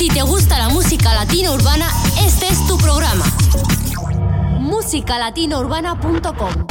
[0.00, 1.86] Si te gusta la música latina urbana,
[2.24, 3.22] este es tu programa.
[4.58, 6.66] musicalatinourbana.com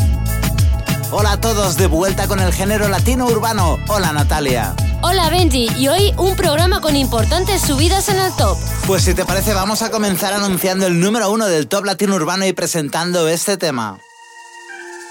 [1.11, 3.77] Hola a todos, de vuelta con el género latino urbano.
[3.87, 4.73] Hola Natalia.
[5.03, 8.57] Hola Benji, y hoy un programa con importantes subidas en el top.
[8.87, 12.47] Pues si te parece vamos a comenzar anunciando el número uno del top latino urbano
[12.47, 13.99] y presentando este tema.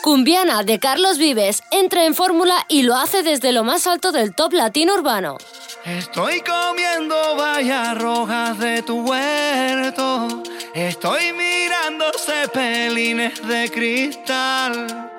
[0.08, 4.34] Cumbiana de Carlos Vives entra en fórmula y lo hace desde lo más alto del
[4.34, 5.36] top latino urbano.
[5.84, 10.42] Estoy comiendo vallas rojas de tu huerto.
[10.72, 15.10] Estoy mirando cepelines de cristal.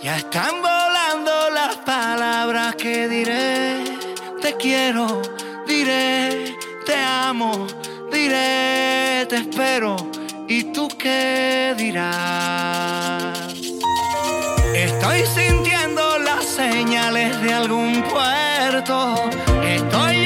[0.00, 3.82] Ya están volando las palabras que diré.
[4.40, 5.22] Te quiero,
[5.66, 6.56] diré,
[6.86, 7.66] te amo,
[8.12, 9.96] diré, te espero.
[10.46, 13.45] ¿Y tú qué dirás?
[14.76, 19.30] Estoy sintiendo las señales de algún puerto.
[19.64, 20.25] Estoy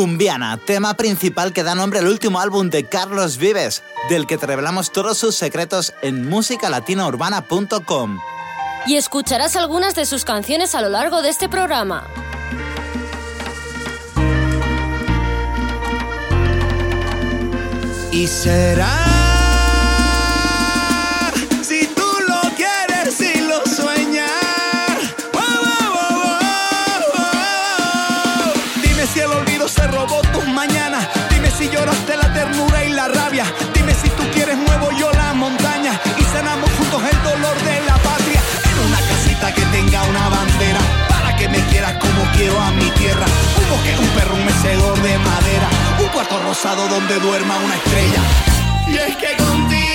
[0.00, 4.46] Cumbiana, tema principal que da nombre al último álbum de Carlos Vives, del que te
[4.46, 8.18] revelamos todos sus secretos en musicalatinourbana.com.
[8.86, 12.08] Y escucharás algunas de sus canciones a lo largo de este programa.
[18.10, 19.09] Y será
[39.70, 43.26] tenga una bandera para que me quieras como quiero a mi tierra.
[43.58, 45.68] Un bosque, un perro, un mecedor de madera.
[46.00, 48.22] Un cuarto rosado donde duerma una estrella.
[48.86, 49.89] Y es que contigo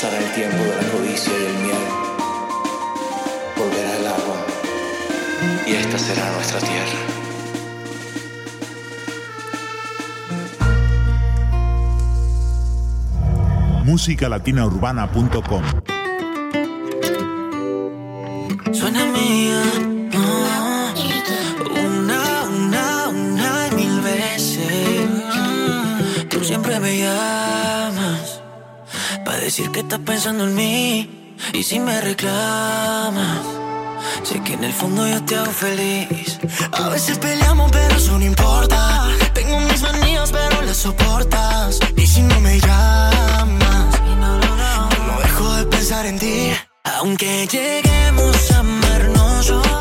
[0.00, 1.78] pasará el tiempo de la codicia y el miedo.
[3.54, 4.46] Volverá el agua
[5.66, 6.98] y esta será nuestra tierra.
[13.84, 15.64] musicalatinaurbana.com
[29.50, 31.34] decir que estás pensando en mí.
[31.52, 33.40] Y si me reclamas,
[34.22, 36.38] sé que en el fondo yo te hago feliz.
[36.70, 39.08] A veces peleamos, pero eso no importa.
[39.34, 41.80] Tengo mis manías, pero las soportas.
[41.96, 44.00] Y si no me llamas,
[45.06, 46.52] no dejo de pensar en ti.
[46.84, 49.79] Aunque lleguemos a amarnos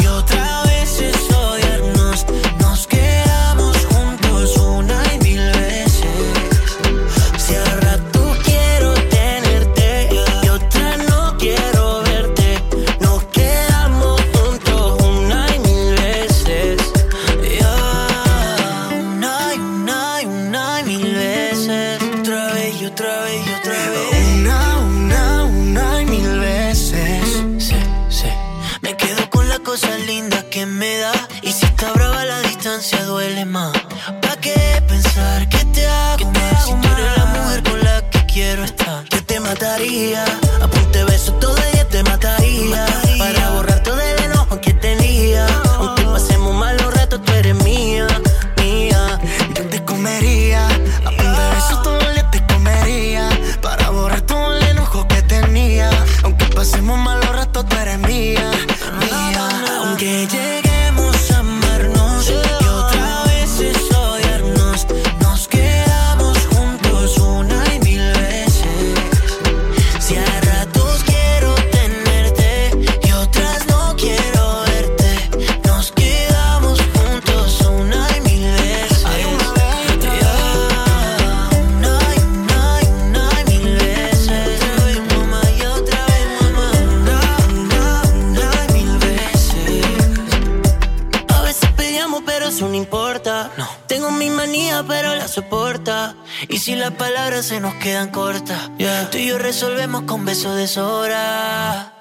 [99.60, 101.99] resolvemos con besos de sobra.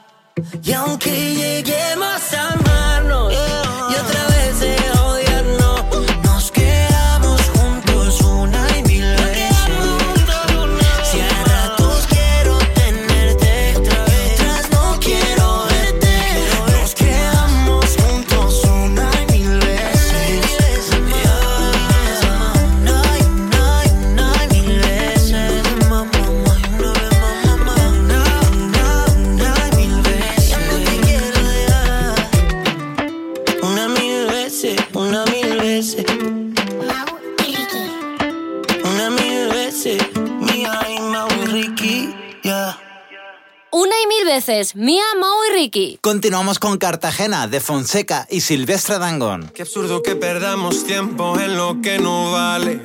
[46.00, 49.50] Continuamos con Cartagena de Fonseca y Silvestre Dangón.
[49.54, 52.80] Qué absurdo que perdamos tiempo en lo que no vale.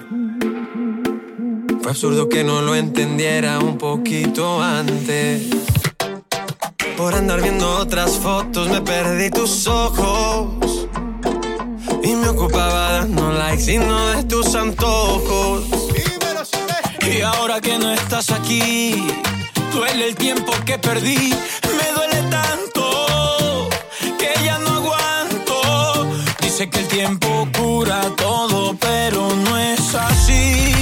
[1.82, 5.48] Fue absurdo que no lo entendiera un poquito antes.
[6.98, 10.88] Por andar viendo otras fotos me perdí tus ojos.
[12.04, 15.64] Y me ocupaba dando likes y no de tus antojos.
[17.02, 19.08] Y ahora que no estás aquí,
[19.74, 21.34] duele el tiempo que perdí.
[21.78, 21.93] Me
[26.54, 30.73] Dice que el tiempo cura todo, pero no es así.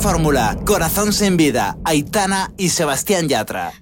[0.00, 3.72] Fórmula, Corazón sin vida, Aitana y Sebastián Yatra.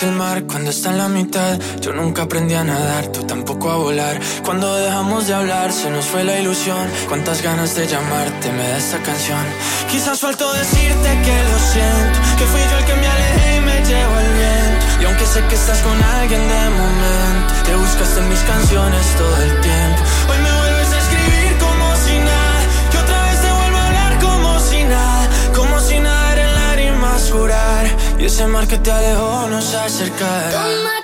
[0.00, 1.58] El mar cuando está en la mitad.
[1.80, 4.18] Yo nunca aprendí a nadar, tú tampoco a volar.
[4.42, 6.88] Cuando dejamos de hablar, se nos fue la ilusión.
[7.08, 9.44] Cuántas ganas de llamarte me da esta canción.
[9.90, 13.76] Quizás suelto decirte que lo siento, que fui yo el que me alejé y me
[13.84, 14.86] llevo el viento.
[15.02, 19.36] Y aunque sé que estás con alguien de momento, te buscaste en mis canciones todo
[19.42, 20.00] el tiempo.
[20.30, 20.71] Hoy me vuelves
[28.18, 31.01] Y ese mar que te alejó nos acercará.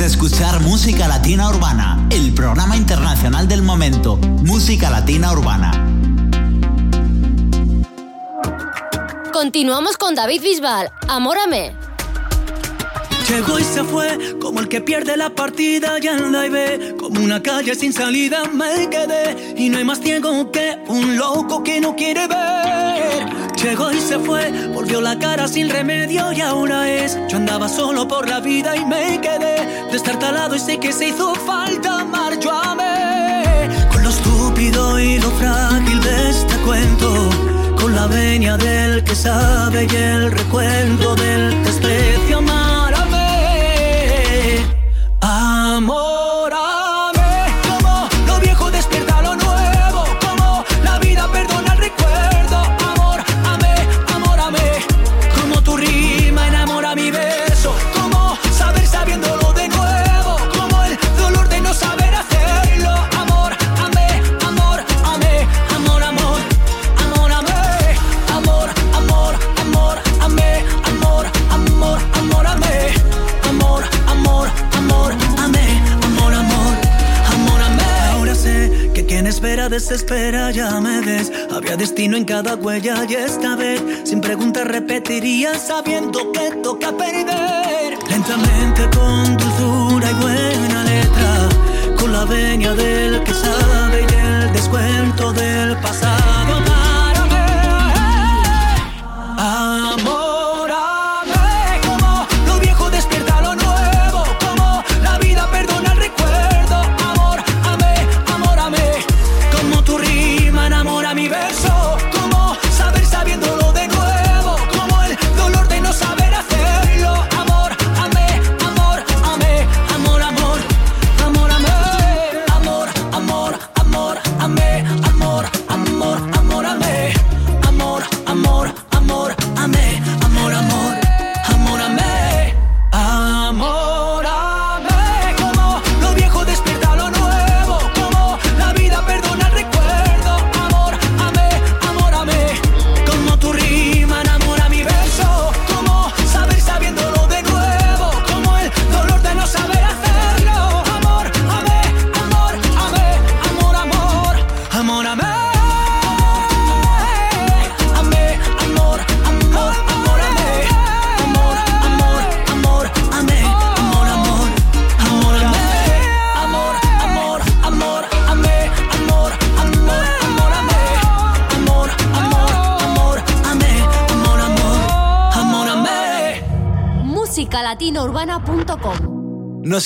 [0.00, 5.72] De escuchar Música Latina Urbana, el programa internacional del momento, Música Latina Urbana.
[9.30, 10.90] Continuamos con David Bisbal.
[11.06, 11.76] Amórame.
[13.28, 17.20] Llegó y se fue, como el que pierde la partida y anda y ve, como
[17.22, 21.78] una calle sin salida me quedé, y no hay más ciego que un loco que
[21.78, 22.59] no quiere ver.
[23.62, 28.08] Llegó y se fue, volvió la cara sin remedio y ahora es, yo andaba solo
[28.08, 32.50] por la vida y me quedé, destartalado y sé que se hizo falta amar, yo
[33.92, 37.30] con lo estúpido y lo frágil de este cuento.
[37.80, 42.69] Con la venia del que sabe y el recuento del desprecio amárame.
[79.94, 81.32] Espera ya me ves.
[81.50, 87.98] Había destino en cada huella y esta vez, sin preguntas, repetiría sabiendo que toca perder.
[88.08, 91.48] Lentamente con dulzura y buena letra,
[91.98, 96.69] con la venia del que sabe y el descuento del pasado.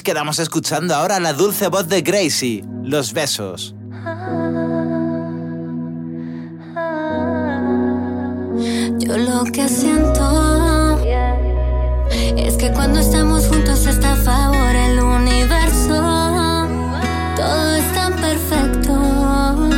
[0.04, 3.75] quedamos escuchando ahora la dulce voz de Gracie, Los Besos.
[8.99, 11.00] Yo lo que siento
[12.37, 15.96] es que cuando estamos juntos está a favor el universo.
[17.37, 19.70] Todo es tan perfecto.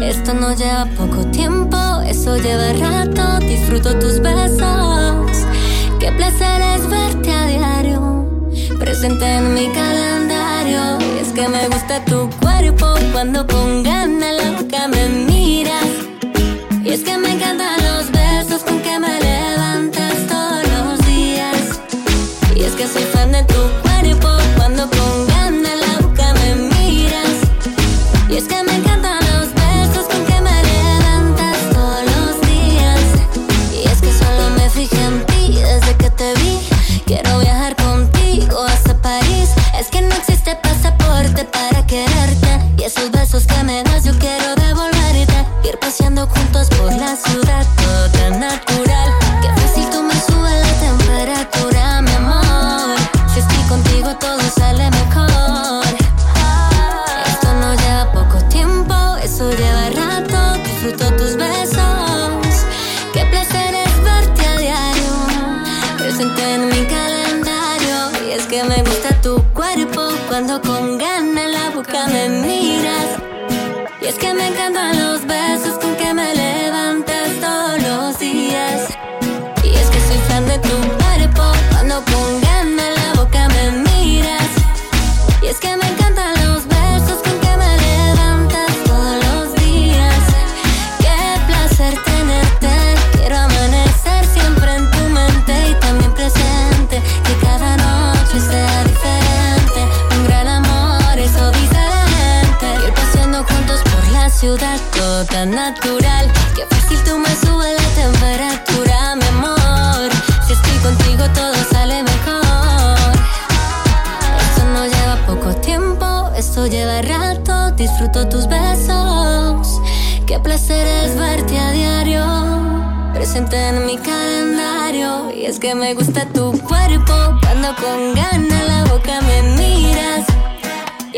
[0.00, 3.44] Esto no lleva poco tiempo, eso lleva rato.
[3.44, 5.44] Disfruto tus besos.
[5.98, 6.55] Qué placer
[8.98, 10.98] presente en mi calendario.
[11.14, 15.90] Y es que me gusta tu cuerpo cuando con ganas loca me miras.
[16.82, 21.80] Y es que me encantan los besos con que me levantas todos los días.
[22.54, 27.36] Y es que soy fan de tu cuerpo cuando con ganas loca me miras.
[28.30, 28.62] Y es que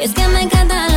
[0.01, 0.88] Es que me encanta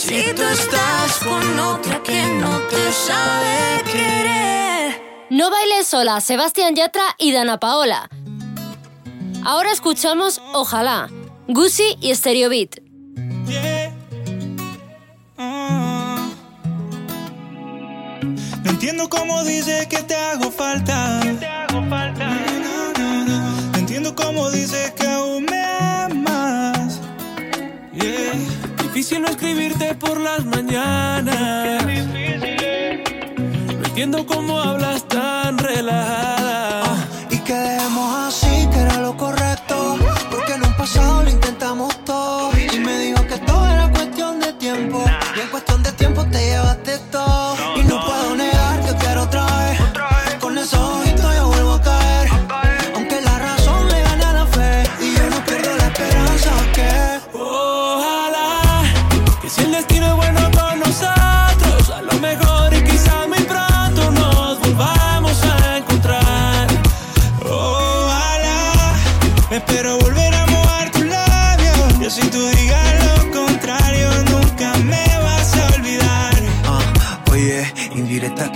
[0.00, 5.26] Si tú estás con otra que no te sabe querer.
[5.28, 8.08] No bailes sola, Sebastián Yatra y Dana Paola.
[9.44, 11.10] Ahora escuchamos Ojalá,
[11.48, 12.76] Gucci y Stereo Beat.
[13.48, 13.92] Yeah.
[15.36, 16.28] Ah.
[18.62, 21.24] No entiendo cómo dices que te hago falta.
[21.24, 23.70] No, no, no.
[23.72, 25.47] No entiendo cómo dices que aún
[28.98, 31.84] Difícil no escribirte por las mañanas.
[31.84, 37.06] No entiendo cómo hablas tan relajada.
[37.30, 39.96] Y que dejemos así, que era lo correcto.
[40.32, 42.50] Porque en un pasado lo intentamos todo.
[42.74, 45.04] Y me dijo que todo era cuestión de tiempo.
[45.36, 47.37] Y en cuestión de tiempo te llevaste todo.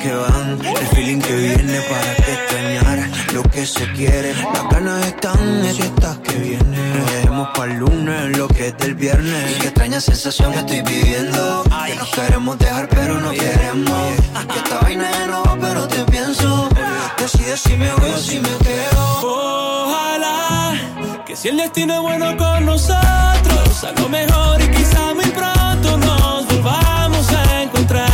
[0.02, 4.34] Que van, el feeling que viene para extrañar lo que se quiere.
[4.34, 7.06] Las ganas están en fiestas que vienen.
[7.06, 9.58] Dejemos para el lunes lo que es del viernes.
[9.60, 11.64] Qué extraña sensación que estoy viviendo.
[11.86, 14.16] Que nos queremos dejar, pero no queremos.
[14.48, 16.68] Que esta vaina ya no va, pero te pienso.
[17.18, 19.86] Decide si me voy o si me quedo.
[19.86, 20.74] Ojalá
[21.24, 25.96] que si el destino es bueno con nosotros, a lo mejor y quizá muy pronto
[25.98, 28.11] nos volvamos a encontrar.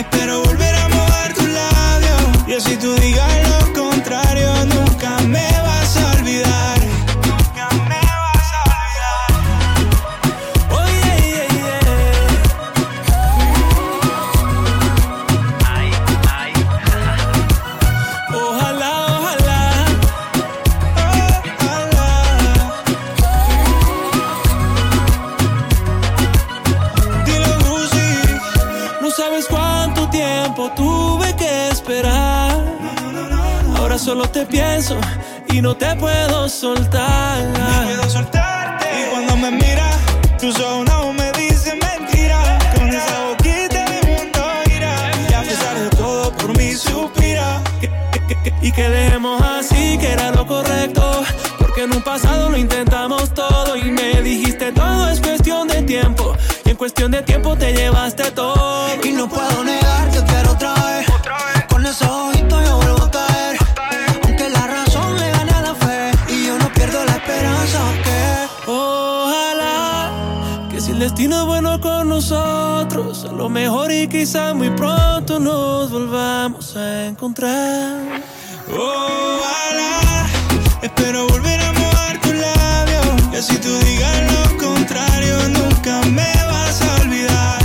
[0.00, 2.22] Espero volver a mojar tus labios.
[2.46, 3.49] Y si tú digas
[34.80, 34.98] pienso
[35.52, 37.44] y no te puedo soltar.
[37.84, 38.86] Puedo soltarte.
[39.00, 39.96] Y cuando me miras,
[40.40, 42.58] tus ojos no me dicen mentira.
[42.74, 44.94] Con esa boquita mi mundo gira.
[45.28, 47.62] Y a pesar de todo, por mí suspira.
[48.62, 51.24] Y que dejemos así, que era lo correcto.
[51.58, 56.34] Porque en un pasado lo intentamos todo y me dijiste todo es cuestión de tiempo.
[56.64, 58.88] Y en cuestión de tiempo te llevaste todo.
[59.04, 59.79] Y no puedo negar
[72.30, 78.22] nosotros, a lo mejor y quizá muy pronto nos volvamos a encontrar.
[78.68, 80.28] Ojalá.
[80.80, 83.06] Espero volver a mojar tus labios.
[83.32, 87.62] Y así tú digas lo contrario, nunca me vas a olvidar.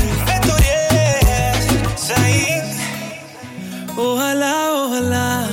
[1.95, 2.63] Zayn.
[3.95, 5.47] Ojalá, ojalá.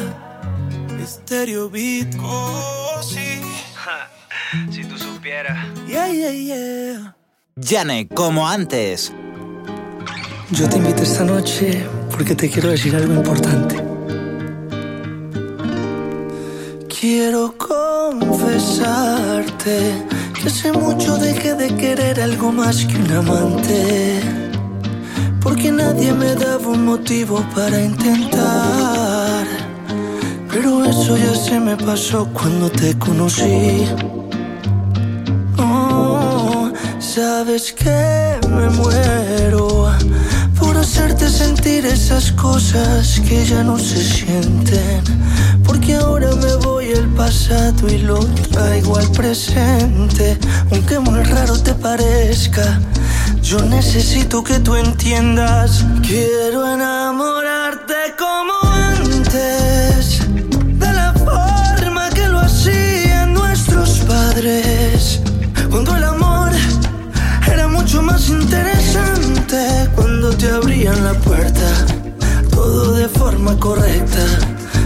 [1.07, 2.15] Stereo beat.
[2.23, 3.43] Oh, sí.
[4.71, 5.59] Si tú supieras.
[5.87, 7.12] Yeah, yeah, yeah.
[7.63, 9.13] Yane, como antes.
[10.51, 13.77] Yo te invito esta noche porque te quiero decir algo importante.
[16.89, 18.35] Quiero confesarte
[20.35, 24.21] que hace mucho dejé de querer algo más que un amante.
[25.41, 29.47] Porque nadie me daba un motivo para intentar.
[30.51, 33.87] Pero eso ya se me pasó cuando te conocí.
[37.15, 39.93] Sabes que me muero
[40.59, 45.03] por hacerte sentir esas cosas que ya no se sienten.
[45.63, 48.19] Porque ahora me voy al pasado y lo
[48.51, 50.39] traigo al presente.
[50.71, 52.81] Aunque muy raro te parezca,
[53.43, 55.85] yo necesito que tú entiendas.
[56.01, 58.32] Quiero enamorarte como
[73.43, 74.25] forma correcta.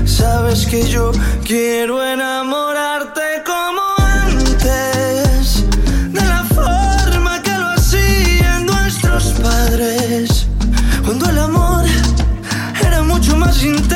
[0.06, 1.12] Sabes que yo
[1.44, 5.64] quiero enamorarte como antes,
[6.10, 10.46] de la forma que lo hacían nuestros padres.
[11.04, 11.84] Cuando el amor
[12.80, 13.95] era mucho más interesante.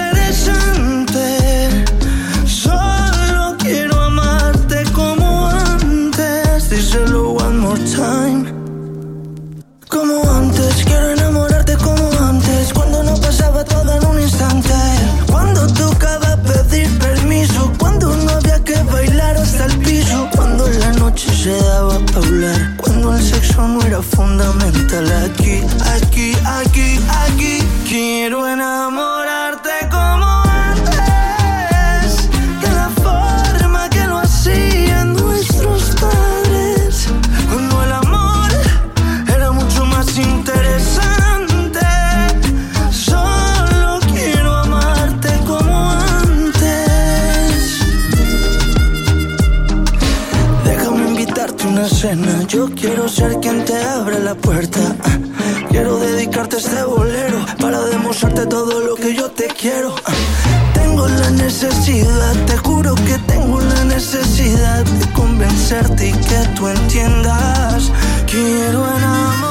[23.69, 25.07] No era fundamental.
[25.25, 25.61] Aquí,
[25.95, 27.59] aquí, aquí, aquí.
[27.87, 30.27] Quiero enamorarte como
[30.71, 32.29] antes.
[32.63, 37.09] De la forma que lo hacían nuestros padres.
[37.53, 38.51] Cuando el amor
[39.29, 41.81] era mucho más interesante.
[42.91, 47.79] Solo quiero amarte como antes.
[50.65, 52.43] Déjame invitarte una cena.
[52.49, 53.40] Yo quiero ser
[53.81, 54.81] te abra la puerta.
[55.71, 59.95] Quiero dedicarte este bolero para demostrarte todo lo que yo te quiero.
[60.75, 67.91] Tengo la necesidad, te juro que tengo la necesidad de convencerte y que tú entiendas.
[68.27, 69.50] Quiero enamorarte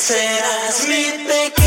[0.00, 1.59] serás mi pequeña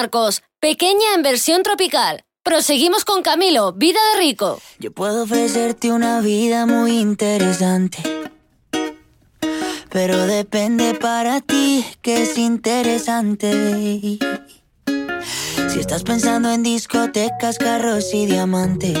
[0.00, 2.22] Marcos, pequeña en versión tropical.
[2.44, 4.60] Proseguimos con Camilo, Vida de Rico.
[4.78, 7.98] Yo puedo ofrecerte una vida muy interesante.
[9.90, 14.20] Pero depende para ti que es interesante.
[15.68, 19.00] Si estás pensando en discotecas, carros y diamantes,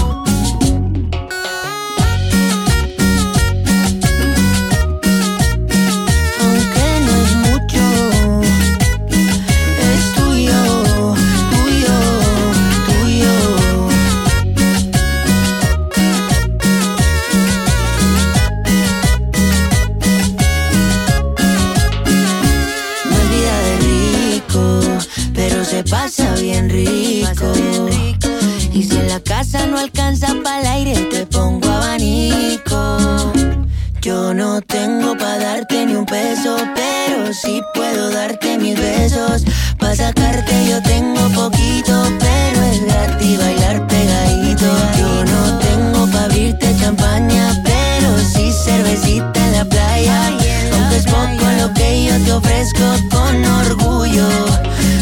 [38.11, 39.43] Darte mis besos.
[39.79, 44.67] Pa' sacarte yo tengo poquito, pero es gratis bailar pegadito.
[44.99, 50.27] Yo no tengo pa' abrirte champaña, pero sí cervecita en la playa.
[50.27, 54.29] Aunque es poco lo que yo te ofrezco con orgullo,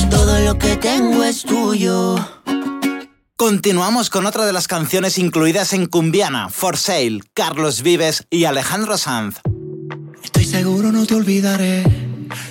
[0.10, 2.16] todo lo que tengo es tuyo.
[3.36, 8.98] Continuamos con otra de las canciones incluidas en Cumbiana, For Sale, Carlos Vives y Alejandro
[8.98, 9.40] Sanz.
[10.22, 12.09] Estoy seguro no te olvidaré.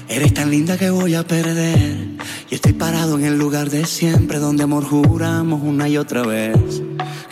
[0.09, 2.09] Eres tan linda que voy a perder.
[2.51, 6.83] Y estoy parado en el lugar de siempre donde amor juramos una y otra vez.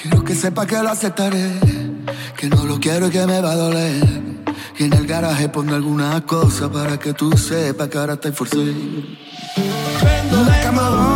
[0.00, 1.52] Quiero que sepa que lo aceptaré,
[2.36, 4.04] que no lo quiero y que me va a doler.
[4.76, 8.74] Que en el garaje ponga alguna cosa para que tú sepas que ahora estoy forcé.
[10.32, 11.15] Una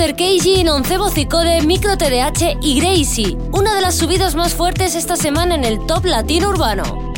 [0.00, 3.36] Master KG en Oncebo Cicode, Micro TDH y Gracie.
[3.52, 7.12] Una de las subidas más fuertes esta semana en el top latino urbano.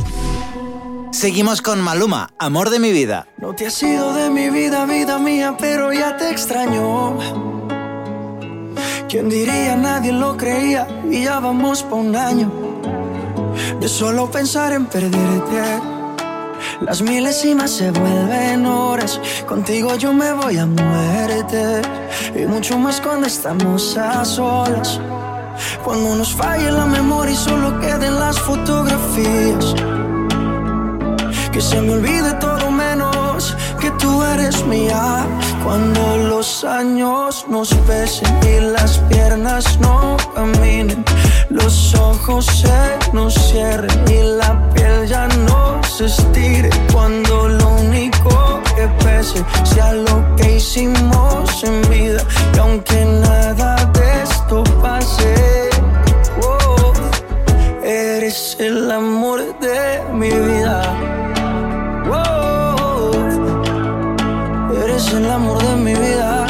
[1.13, 3.29] Seguimos con Maluma, Amor de mi vida.
[3.37, 7.17] No te has ido de mi vida, vida mía, pero ya te extraño.
[9.07, 9.77] ¿Quién diría?
[9.77, 12.51] Nadie lo creía y ya vamos por un año.
[13.79, 15.79] De solo pensar en perderte.
[16.81, 22.02] Las milésimas se vuelven horas, contigo yo me voy a muerte.
[22.35, 24.99] Y mucho más cuando estamos a solas.
[25.83, 29.75] Cuando nos falle la memoria y solo queden las fotografías.
[31.51, 35.25] Que se me olvide todo menos que tú eres mía.
[35.63, 41.05] Cuando los años nos pesen y las piernas no caminen,
[41.49, 46.69] los ojos se nos cierren y la piel ya no se estire.
[46.91, 48.42] Cuando lo único
[49.03, 52.23] pese, sea lo que hicimos en vida.
[52.55, 55.69] Y aunque nada de esto pase,
[56.41, 56.93] oh,
[57.83, 60.81] eres el amor de mi vida.
[62.11, 63.11] Oh,
[64.83, 66.47] eres el amor de mi vida.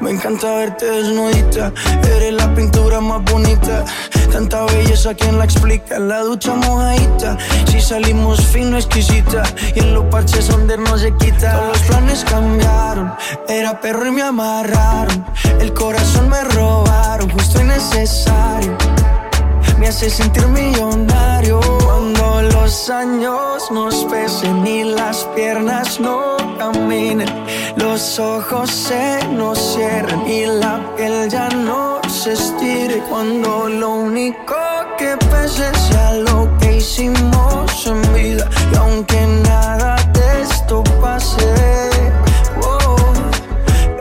[0.00, 1.72] Me encanta verte desnudita,
[2.14, 3.84] eres la pintura más bonita
[4.30, 5.98] Tanta belleza, ¿quién la explica?
[5.98, 9.42] La ducha mojadita, si salimos fino, exquisita.
[9.74, 11.52] Y en los parches donde no se quita.
[11.52, 13.14] Todos los planes cambiaron,
[13.48, 15.24] era perro y me amarraron.
[15.60, 18.76] El corazón me robaron, justo y necesario.
[19.78, 27.28] Me hace sentir millonario cuando los años nos pesen y las piernas no caminen.
[27.76, 31.95] Los ojos se nos cierren y la piel ya no
[33.08, 34.56] Cuando lo único
[34.98, 38.50] que pese sea lo que hicimos en vida.
[38.72, 41.54] Y aunque nada de esto pase,
[42.62, 42.96] oh,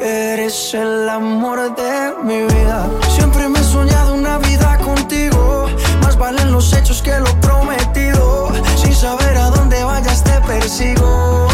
[0.01, 2.89] eres el amor de mi vida.
[3.15, 5.67] Siempre me he soñado una vida contigo.
[6.01, 8.51] Más valen los hechos que lo prometido.
[8.75, 11.47] Sin saber a dónde vayas te persigo.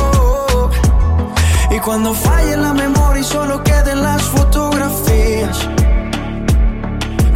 [1.69, 2.13] Y cuando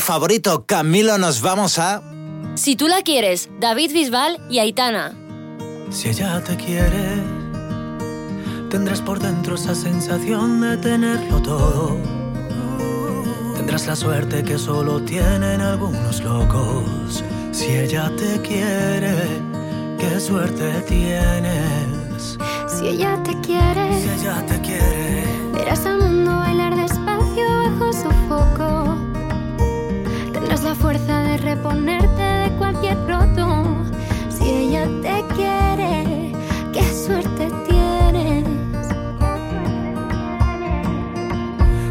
[0.00, 2.02] favorito, Camilo, nos vamos a...
[2.54, 5.14] Si tú la quieres, David Bisbal y Aitana.
[5.90, 7.22] Si ella te quiere,
[8.68, 11.96] tendrás por dentro esa sensación de tenerlo todo.
[13.56, 17.24] Tendrás la suerte que solo tienen algunos locos.
[17.52, 19.14] Si ella te quiere,
[19.98, 22.38] qué suerte tienes.
[22.68, 28.10] Si ella te quiere, si ella te quiere, verás al mundo bailar despacio bajo su
[28.28, 29.09] foco
[30.80, 33.66] fuerza de reponerte de cualquier roto.
[34.30, 36.32] Si ella te quiere,
[36.72, 38.44] qué suerte tienes.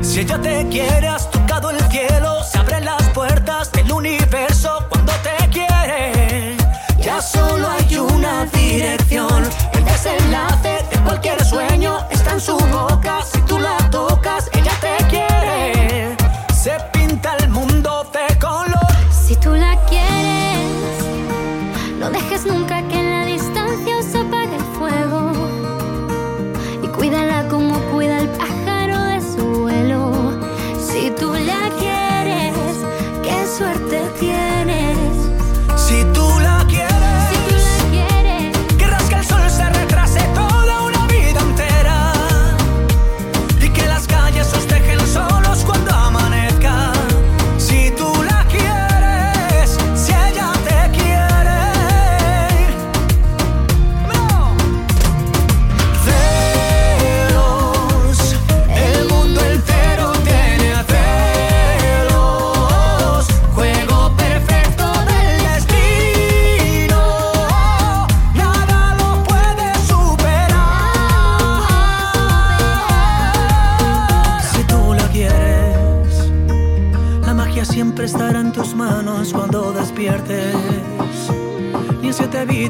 [0.02, 5.14] Si ella te quiere, has tocado el cielo, se abren las puertas del universo cuando
[5.28, 6.58] te quiere.
[7.00, 13.40] Ya solo hay una dirección, el desenlace de cualquier sueño está en su boca, si
[13.42, 14.50] tú la tocas,
[19.30, 19.69] si tú la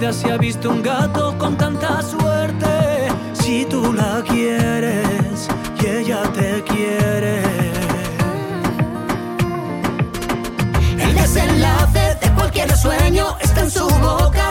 [0.09, 3.09] nunca se ha visto un gato con tanta suerte.
[3.33, 5.47] Si tú la quieres
[5.81, 7.41] y ella te quiere.
[10.99, 14.48] El desenlace de cualquier sueño está en su boca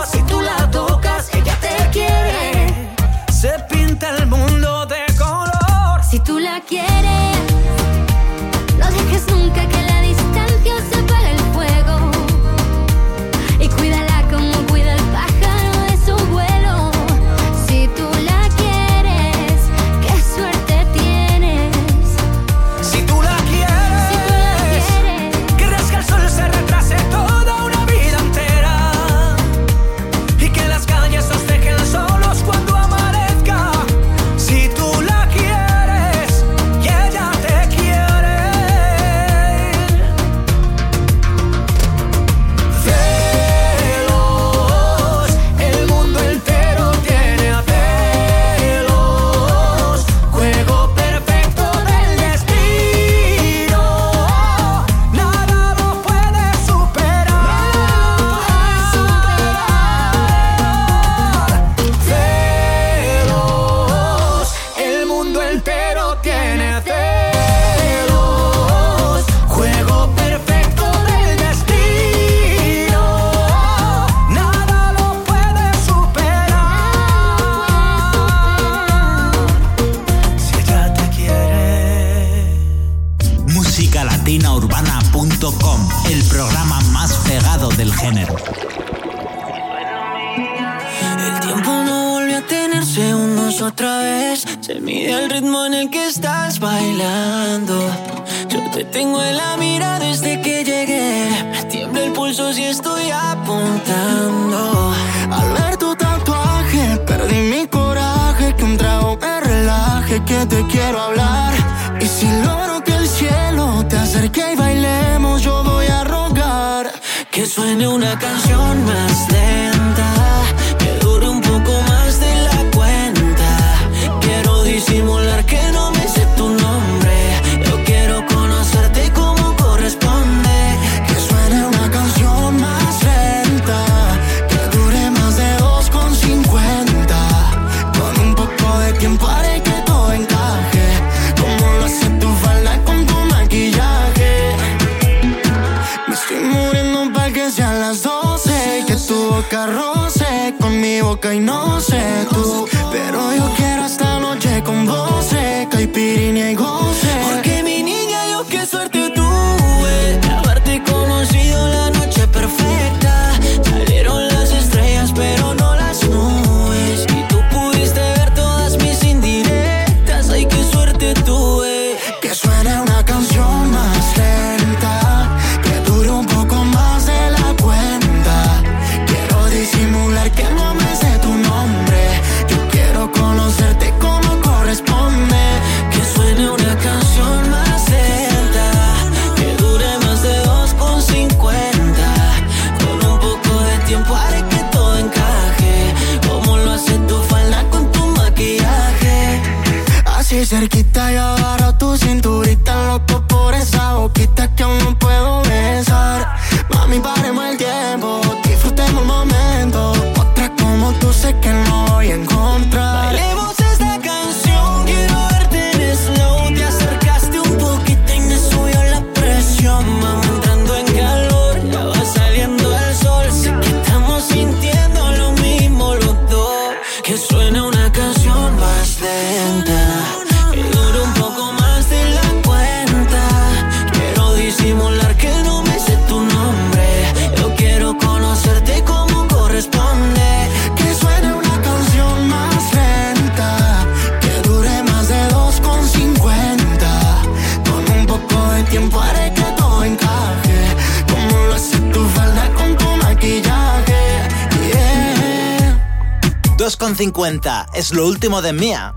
[257.99, 258.95] lo último de Mía.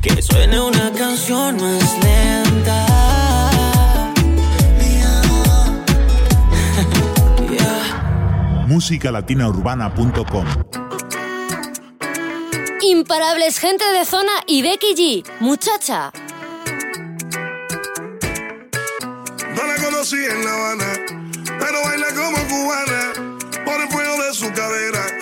[0.00, 2.86] Que suene una canción más lenta.
[8.68, 10.46] musicalatinaurbana.com
[12.82, 16.12] Imparables gente de zona y Becky G, muchacha.
[19.56, 20.92] No la conocí en La Habana,
[21.58, 23.12] pero baila como cubana
[23.64, 25.19] por el fuego de su cadera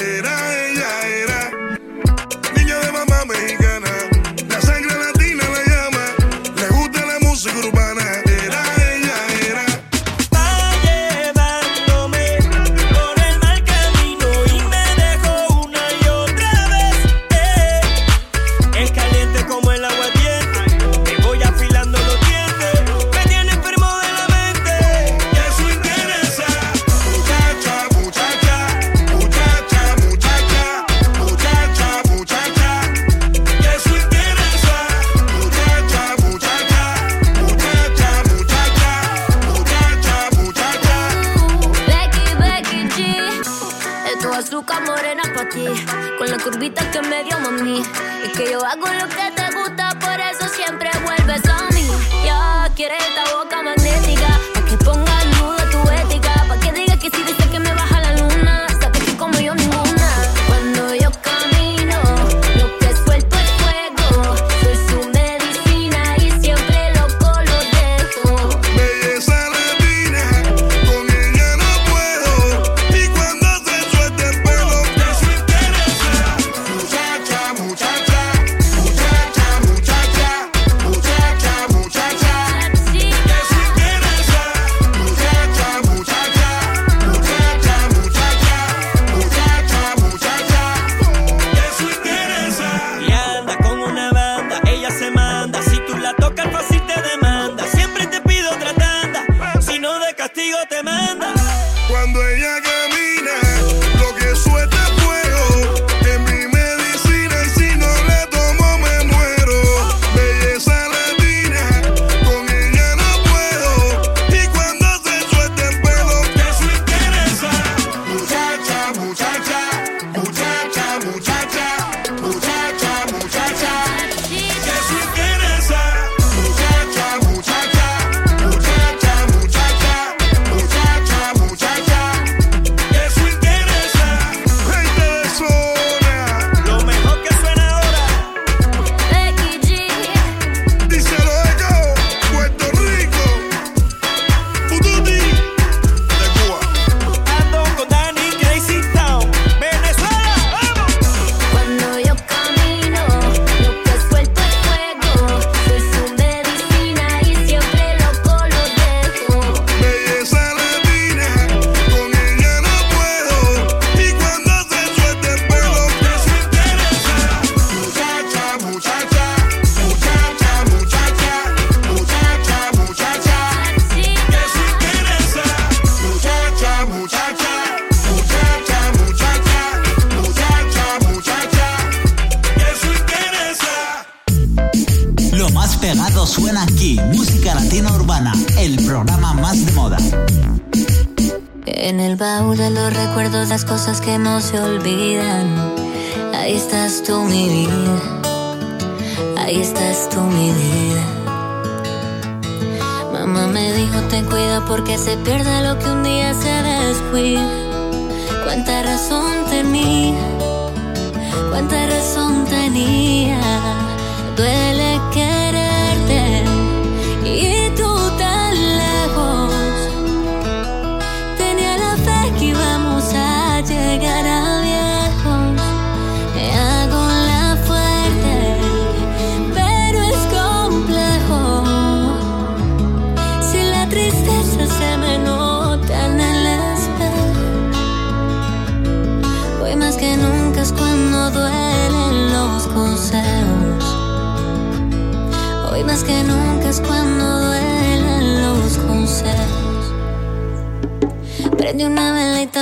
[212.49, 213.18] 在你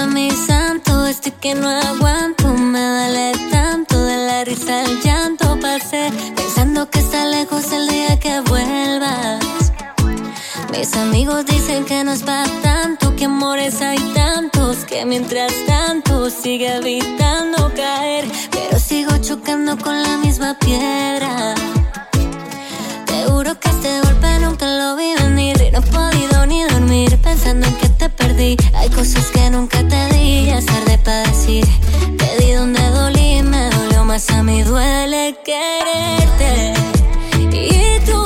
[0.05, 5.59] mi santo, estoy que no aguanto, me duele tanto de la risa al llanto.
[5.61, 9.73] Pasé pensando que está lejos el día que vuelvas.
[10.71, 16.29] Mis amigos dicen que no es para tanto, que amores hay tantos, que mientras tanto
[16.29, 21.55] sigue evitando caer, pero sigo chocando con la misma piedra.
[23.37, 27.67] Juro que este golpe nunca lo vi venir y no he podido ni dormir pensando
[27.67, 28.57] en que te perdí.
[28.73, 31.67] Hay cosas que nunca te di, ya es tarde para decir.
[32.17, 36.73] Te di donde dolí, me dolió más a mí, duele quererte.
[37.53, 38.25] Y tú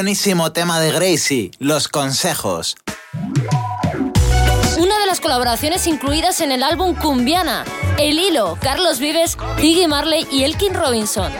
[0.00, 2.74] Buenísimo tema de Gracie, los consejos.
[4.78, 7.66] Una de las colaboraciones incluidas en el álbum Cumbiana,
[7.98, 11.30] El Hilo, Carlos Vives, Iggy Marley y Elkin Robinson.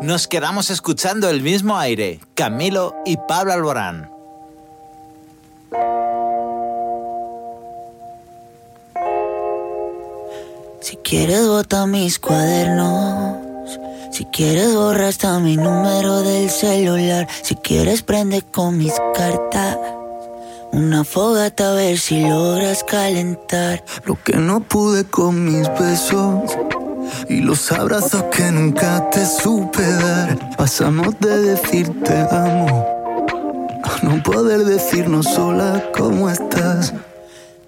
[0.00, 4.10] Nos quedamos escuchando el mismo aire, Camilo y Pablo Alborán.
[10.80, 13.78] Si quieres bota mis cuadernos.
[14.10, 17.28] Si quieres borra hasta mi número del celular.
[17.42, 19.76] Si quieres prende con mis cartas.
[20.72, 23.84] Una fogata a ver si logras calentar.
[24.06, 26.56] Lo que no pude con mis besos.
[27.30, 30.56] Y los abrazos que nunca te supe dar.
[30.56, 33.28] Pasamos de decirte amo.
[33.84, 36.92] A no poder decirnos sola cómo estás.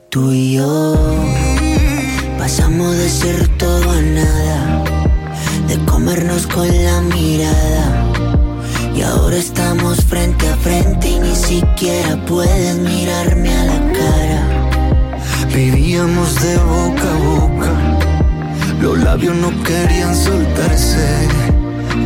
[0.08, 0.96] Tú y yo
[2.38, 4.84] pasamos de ser todo a nada,
[5.68, 8.12] de comernos con la mirada.
[8.96, 14.68] Y ahora estamos frente a frente y ni siquiera puedes mirarme a la cara.
[15.54, 17.61] Vivíamos de boca a boca.
[18.82, 21.28] Los labios no querían soltarse.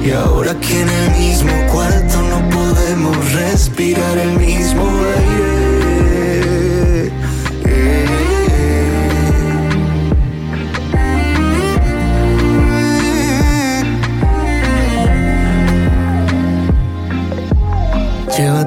[0.05, 5.66] Y ahora aquí en el mismo cuarto no podemos respirar el mismo aire.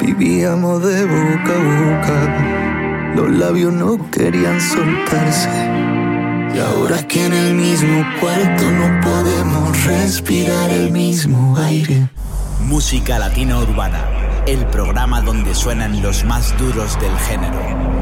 [0.00, 5.50] Vivíamos de boca a boca, los labios no querían soltarse.
[6.54, 12.08] Y ahora que en el mismo cuarto no podemos respirar el mismo aire.
[12.66, 14.04] Música Latina Urbana,
[14.46, 17.99] el programa donde suenan los más duros del género.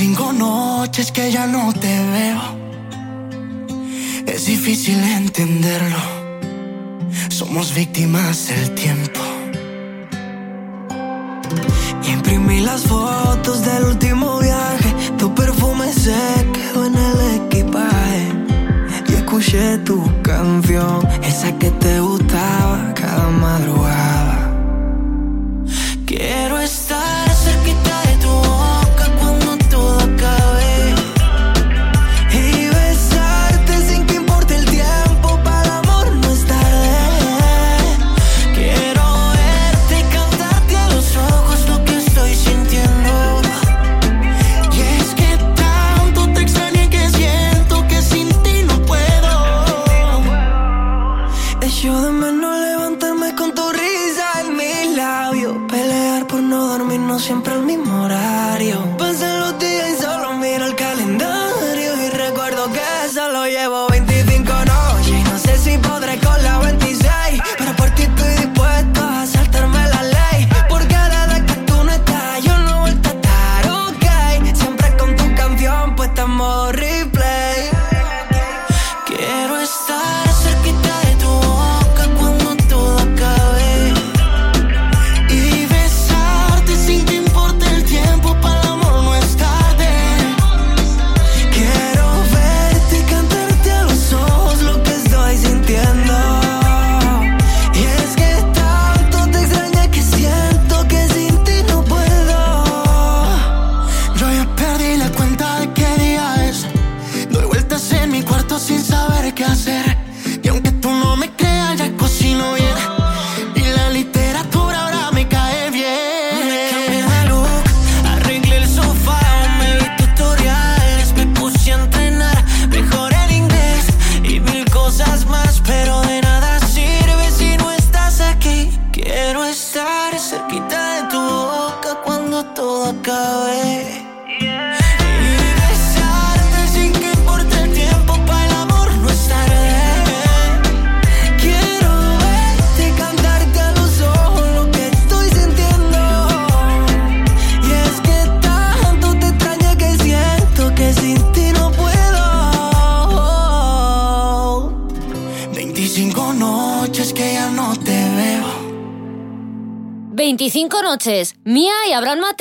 [0.00, 2.40] 25 noches que ya no te veo.
[4.26, 5.98] Es difícil entenderlo.
[7.28, 9.20] Somos víctimas del tiempo.
[12.10, 14.90] Imprimí las fotos del último viaje.
[15.18, 16.16] Tu perfume se
[16.54, 18.22] quedó en el equipaje.
[19.06, 24.09] Y escuché tu canción, esa que te gustaba cada madrugada.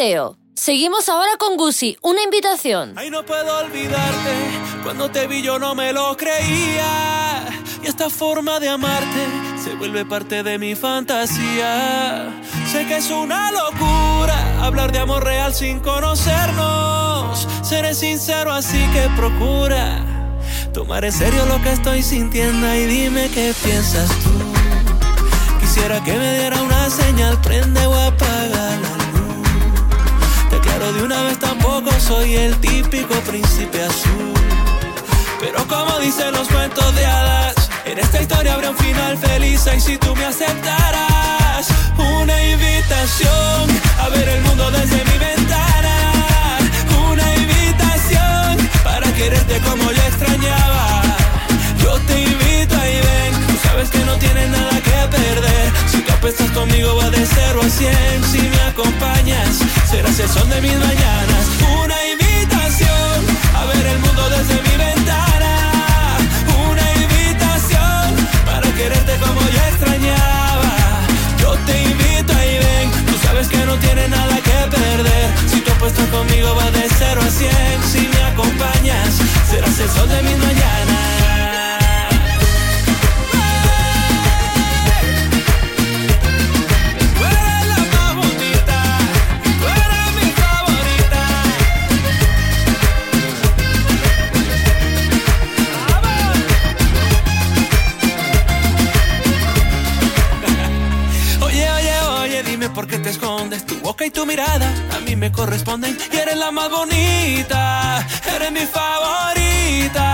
[0.10, 0.38] Mateo.
[0.56, 2.94] Seguimos ahora con Gusi, una invitación.
[2.98, 4.34] Ay, no puedo olvidarte.
[4.84, 7.45] Cuando te vi yo no me lo creía.
[7.84, 9.27] Y esta forma de amarte
[9.64, 12.41] se vuelve parte de mi fantasía.
[12.72, 17.48] Sé que es una locura hablar de amor real sin conocernos.
[17.61, 20.03] Seré sincero, así que procura
[20.73, 25.60] tomar en serio lo que estoy sintiendo y dime qué piensas tú.
[25.60, 28.99] Quisiera que me diera una señal, prende o apaga la
[30.80, 34.34] aclaro de una vez, tampoco soy el típico príncipe azul.
[35.39, 39.68] Pero como dicen los cuentos de hadas, en esta historia habrá un final feliz.
[39.76, 43.69] Y si tú me aceptaras, una invitación
[43.99, 46.60] a ver el mundo desde mi ventana.
[47.11, 51.03] Una invitación para quererte como yo extrañaba.
[51.81, 54.78] Yo te invito ahí ven, sabes que no tienes nada
[55.88, 58.23] Si tú apuestas conmigo va de 0 a 100.
[58.31, 59.60] Si me acompañas,
[59.90, 61.45] serás el sol de mis mañanas.
[61.81, 63.26] Una invitación
[63.56, 66.18] a ver el mundo desde mi ventana.
[66.69, 68.15] Una invitación
[68.45, 71.02] para quererte como yo extrañaba.
[71.40, 75.30] Yo te invito ahí ven, tú sabes que no tienes nada que perder.
[75.49, 77.52] Si tú apuestas conmigo va de 0 a 100.
[77.91, 79.18] Si me acompañas,
[79.49, 81.19] serás el sol de mis mañanas.
[103.90, 105.98] Boca tu mirada a mí me corresponden.
[106.14, 108.06] Y eres la más bonita,
[108.36, 110.07] eres mi favorita.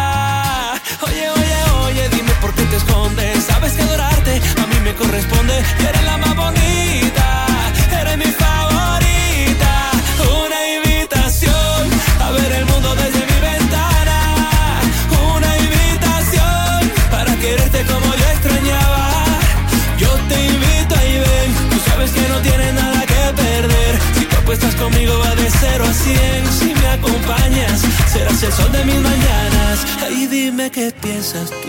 [1.06, 3.44] Oye, oye, oye, dime por qué te escondes.
[3.44, 5.56] Sabes que adorarte a mí me corresponde.
[5.82, 7.48] Y eres la más bonita,
[8.00, 8.65] eres mi favorita.
[24.56, 26.48] Apuestas conmigo va de 0 a 100.
[26.48, 29.86] Si me acompañas, serás el sol de mis mañanas.
[30.02, 31.68] Ahí dime qué piensas tú.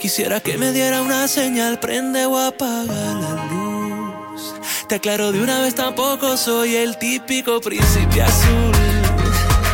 [0.00, 4.54] Quisiera que me diera una señal, prende o apaga la luz.
[4.88, 8.72] Te aclaro de una vez, tampoco soy el típico príncipe azul.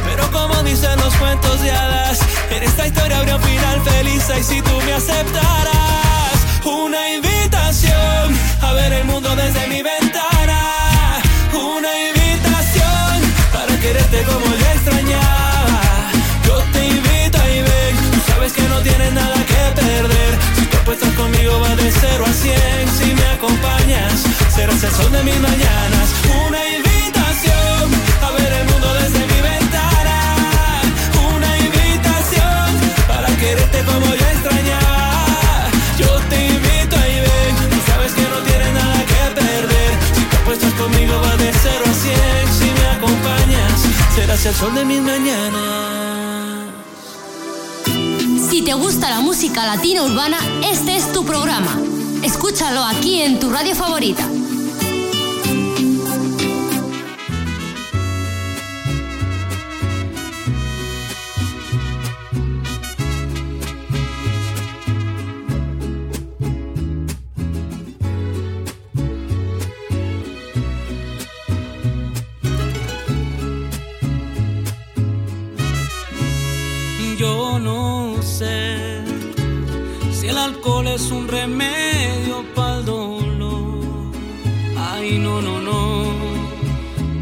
[0.04, 2.18] Pero como dicen los cuentos de hadas,
[2.56, 4.24] en esta historia habría un final feliz.
[4.36, 5.97] Y si tú me aceptaras,
[18.78, 20.32] no tienes nada que perder.
[20.56, 22.56] Si tú apuestas conmigo va de 0 a 100.
[22.98, 24.12] Si me acompañas,
[24.54, 26.06] serás el sol de mis mañanas.
[26.46, 27.84] Una invitación
[28.26, 30.16] a ver el mundo desde mi ventana.
[31.34, 32.66] Una invitación
[33.08, 34.06] para quererte como
[35.98, 39.92] yo te invito ahí ven, tú sabes que no tienes nada que perder.
[40.14, 42.16] Si tú apuestas conmigo va de 0 a 100.
[42.58, 43.78] Si me acompañas,
[44.14, 46.17] serás el sol de mis mañanas.
[48.48, 51.78] Si te gusta la música latina urbana, este es tu programa.
[52.22, 54.26] Escúchalo aquí en tu radio favorita.
[81.40, 84.12] Remedio para el dolor.
[84.76, 85.78] Ay, no, no, no.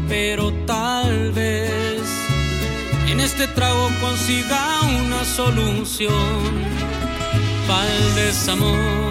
[0.07, 2.01] Pero tal vez
[3.07, 6.41] en este trago consiga una solución
[7.67, 9.06] para el desamor.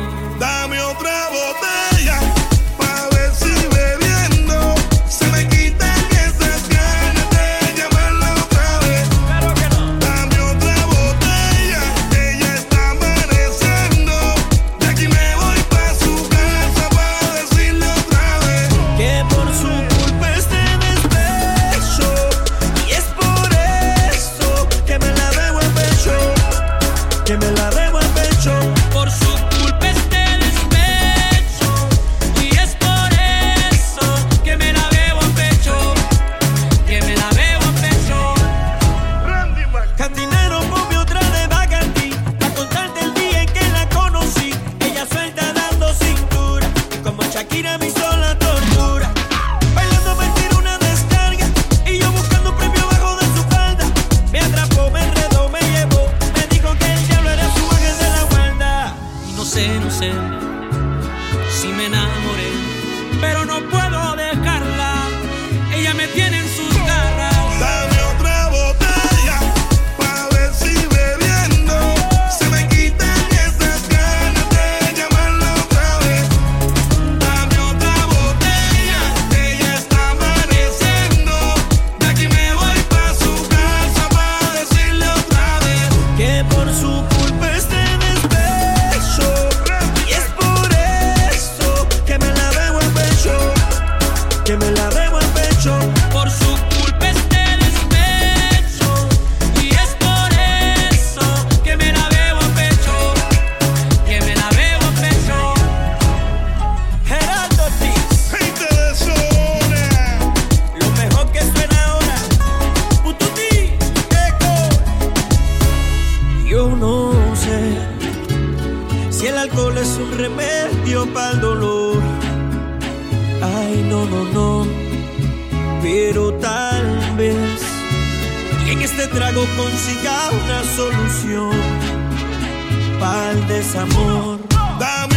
[134.78, 135.15] Desamor.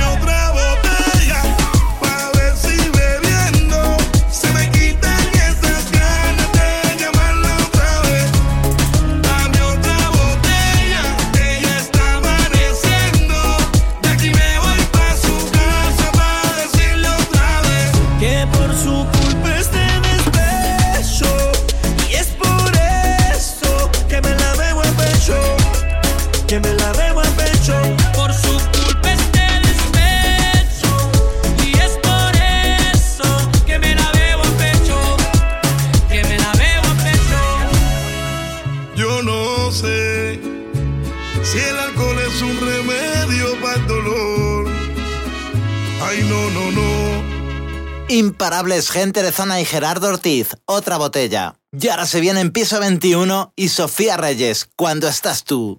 [48.40, 51.56] Imparables gente de zona y Gerardo Ortiz, otra botella.
[51.74, 55.78] Y ahora se viene en piso 21 y Sofía Reyes, cuando estás tú.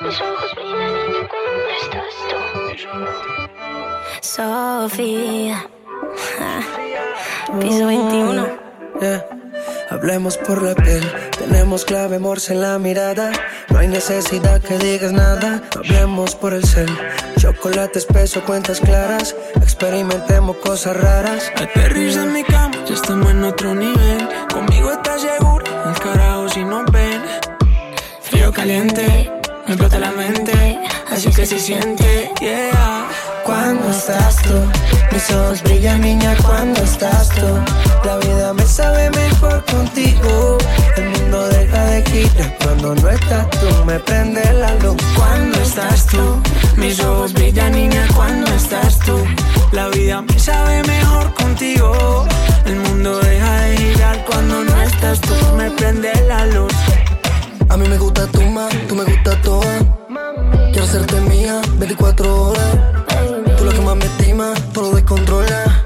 [0.00, 2.36] Mis ojos brillan cuando estás tú.
[4.22, 5.70] Sofía.
[7.60, 8.48] Piso 21.
[9.00, 9.28] Yeah.
[9.90, 11.08] Hablemos por la piel,
[11.48, 13.32] tenemos clave morse en la mirada.
[13.70, 15.62] No hay necesidad que digas nada.
[15.76, 16.88] Hablemos por el cel,
[17.38, 19.34] chocolate espeso, cuentas claras.
[19.56, 21.50] Experimentemos cosas raras.
[21.56, 24.28] Aterriza en mi cama, ya estamos en otro nivel.
[24.52, 27.22] Conmigo estás seguro, el carajo si nos ven.
[28.20, 29.30] Frío caliente,
[29.66, 30.78] me explota la mente.
[31.10, 33.08] Así que se siente, yeah.
[33.48, 34.60] Cuando estás tú,
[35.10, 37.46] mis ojos brillan, niña, cuando estás tú.
[38.04, 40.58] La vida me sabe mejor contigo.
[40.98, 43.84] El mundo deja de girar cuando no estás tú.
[43.86, 46.42] Me prende la luz Cuando estás tú,
[46.76, 49.16] mis ojos brillan, niña, cuando estás tú.
[49.72, 52.26] La vida me sabe mejor contigo.
[52.66, 55.34] El mundo deja de girar cuando no estás tú.
[55.56, 56.74] Me prende la luz.
[57.70, 59.78] A mí me gusta tu más, tú me gusta toda.
[60.70, 62.97] Quiero hacerte mía 24 horas.
[63.68, 65.84] La que más me estima, todo descontrola.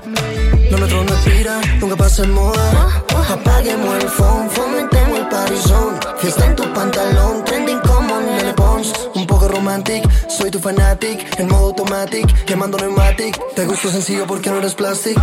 [0.71, 3.03] Lo nuestro no expira, nunca pasa en moda.
[3.29, 5.99] Apaguemos el phone, fomentemos el parizón.
[6.19, 8.21] Fiesta en tu pantalón, trending como
[8.55, 8.93] Pons.
[9.15, 11.39] Un poco romantic, soy tu fanatic.
[11.39, 13.39] En modo automatic, quemando pneumatic.
[13.55, 15.19] Te gusto sencillo porque no eres plastic.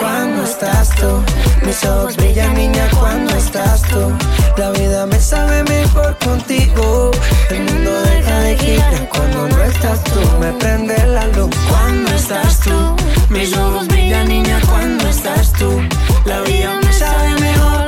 [0.00, 1.22] Cuando estás tú,
[1.64, 4.12] mis ojos brillan, niña, cuando estás tú.
[4.56, 7.10] La vida me sabe mejor contigo.
[7.50, 10.20] El mundo deja de girar cuando no estás tú.
[10.40, 12.96] Me prende la luz Cuando estás tú,
[13.30, 15.80] mis ojos brillan, niña, cuando estás tú.
[16.24, 17.81] La vida me sabe mejor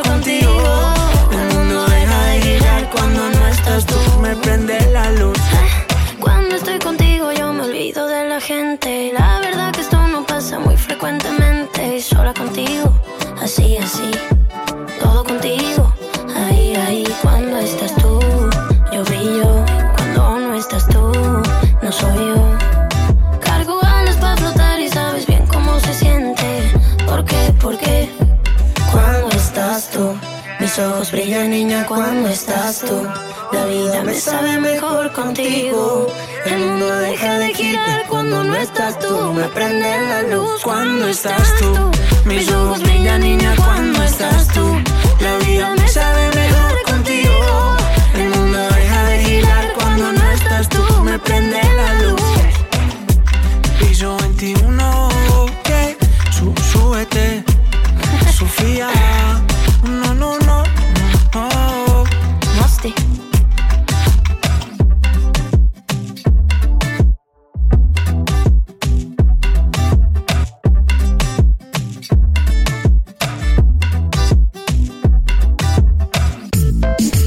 [4.43, 5.39] Prende la luz.
[6.21, 9.13] Cuando estoy contigo yo me olvido de la gente.
[9.13, 12.01] La verdad que esto no pasa muy frecuentemente.
[12.01, 12.93] Sola contigo,
[13.41, 14.34] así, así.
[30.77, 33.07] Mis ojos brillan, niña, cuando estás tú.
[33.53, 36.09] La vida me sabe mejor contigo.
[36.47, 39.33] El mundo deja de girar cuando no estás tú.
[39.35, 41.91] Me prende la luz Cuando estás tú,
[42.25, 44.67] mis ojos brillan, niña, cuando estás tú.
[45.21, 47.77] La vida me sabe mejor contigo.
[48.17, 50.83] El mundo deja de girar cuando no estás tú.
[51.05, 52.21] Me prende la luz.
[53.79, 55.71] Piso 21, ok,
[56.33, 57.45] Sú- súbete.
[58.37, 58.89] Sofía,
[59.85, 60.44] no, no, no.
[62.85, 62.95] Este.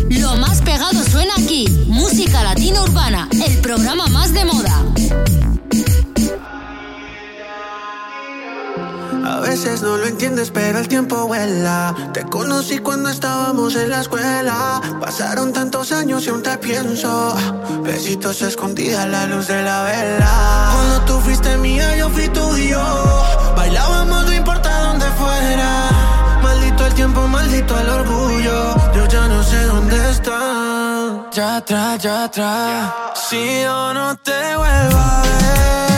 [0.10, 4.84] Lo más pegado suena aquí, Música Latina Urbana, el programa más de moda.
[9.26, 11.96] A veces no lo entiendes, pero el tiempo vuela.
[12.14, 14.67] Te conocí cuando estábamos en la escuela
[15.38, 17.36] Pasaron tantos años y aún te pienso.
[17.84, 20.72] Besitos escondidas a la luz de la vela.
[20.74, 22.82] Cuando tú fuiste mía, yo fui tuyo.
[23.56, 25.90] Bailábamos, no importa dónde fuera.
[26.42, 28.76] Maldito el tiempo, maldito el orgullo.
[28.96, 31.30] Yo ya no sé dónde está.
[31.32, 32.94] Ya atrás, ya atrás.
[33.30, 35.97] Si yo no te vuelvo a ver,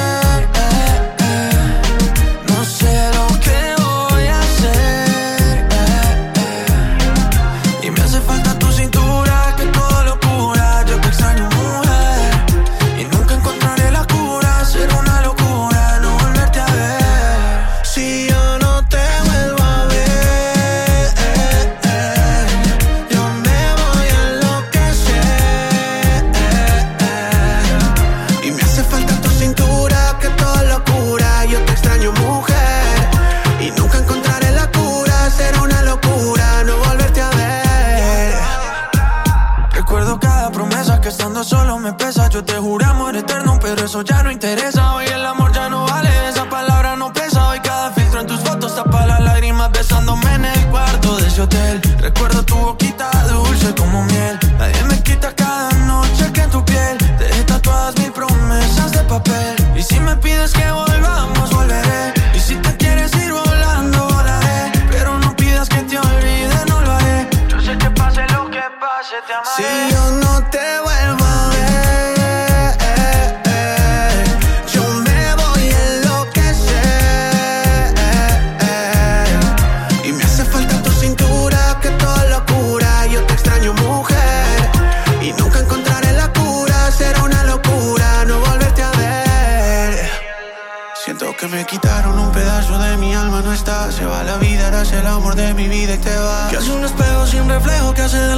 [44.03, 44.38] ya no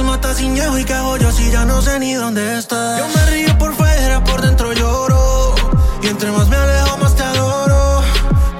[0.04, 2.98] mata sin llevo y hago yo si ya no sé ni dónde estás.
[2.98, 5.54] Yo me río por fuera, por dentro lloro.
[6.02, 8.02] Y entre más me alejo, más te adoro.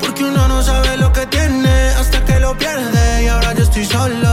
[0.01, 3.25] Porque uno no sabe lo que tiene hasta que lo pierde.
[3.25, 4.32] Y ahora yo estoy solo.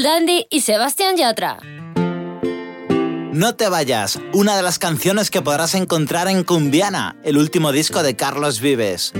[0.00, 1.58] El Dandy y Sebastián Yatra.
[3.32, 8.02] No te vayas, una de las canciones que podrás encontrar en Cumbiana, el último disco
[8.02, 9.12] de Carlos Vives.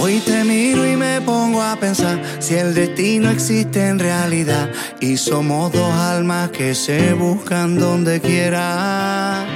[0.00, 4.70] Hoy te miro y me pongo a pensar si el destino existe en realidad
[5.00, 9.53] y somos dos almas que se buscan donde quiera.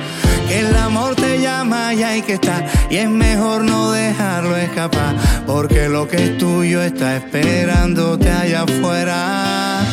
[0.48, 5.14] Que el amor te llama y hay que estar y es mejor no dejarlo escapar
[5.46, 9.84] porque lo que es tuyo está esperándote allá afuera.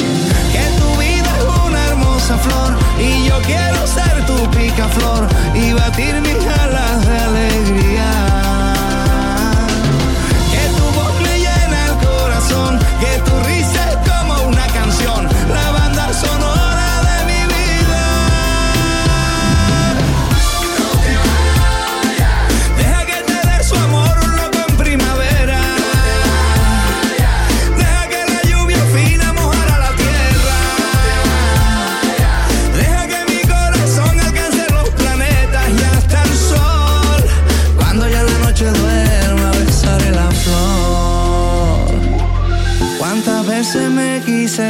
[0.54, 6.22] Que tu vida es una hermosa flor y yo quiero ser tu picaflor y batir
[6.22, 6.85] mis alas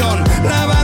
[0.00, 0.79] Canción, la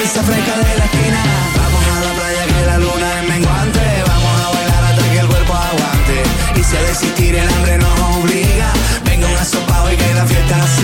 [0.00, 1.22] pizza fresca de la esquina.
[1.56, 5.26] Vamos a la playa que la luna es menguante, vamos a bailar hasta que el
[5.26, 6.16] cuerpo aguante.
[6.56, 8.72] Y si a desistir el hambre nos obliga,
[9.04, 10.79] venga un asopado y que la fiesta siga.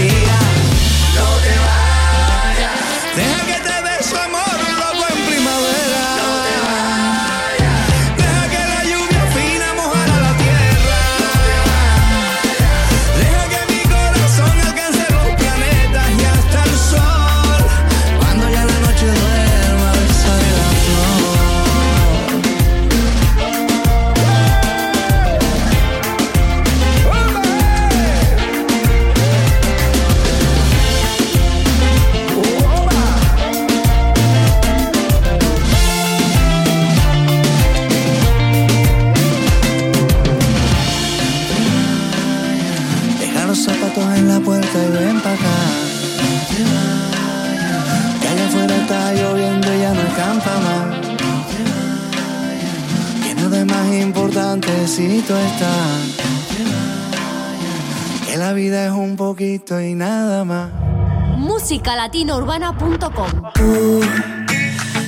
[61.77, 64.01] Musicalatinourbana.com Tú,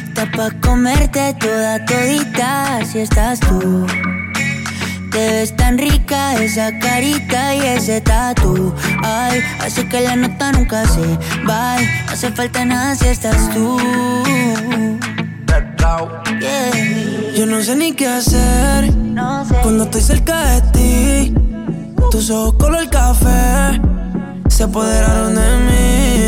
[0.06, 3.86] está pa' comerte toda todita si estás tú.
[5.10, 8.74] Te ves tan rica esa carita y ese tatu.
[9.02, 11.00] Ay, hace que la nota nunca se
[11.48, 11.76] va.
[11.80, 13.78] No hace falta nada si estás tú.
[16.38, 17.34] Yeah.
[17.34, 18.92] Yo no sé ni qué hacer
[19.62, 21.34] cuando estoy cerca de ti.
[22.10, 23.80] Tus ojos color café
[24.48, 26.27] se apoderaron de mí.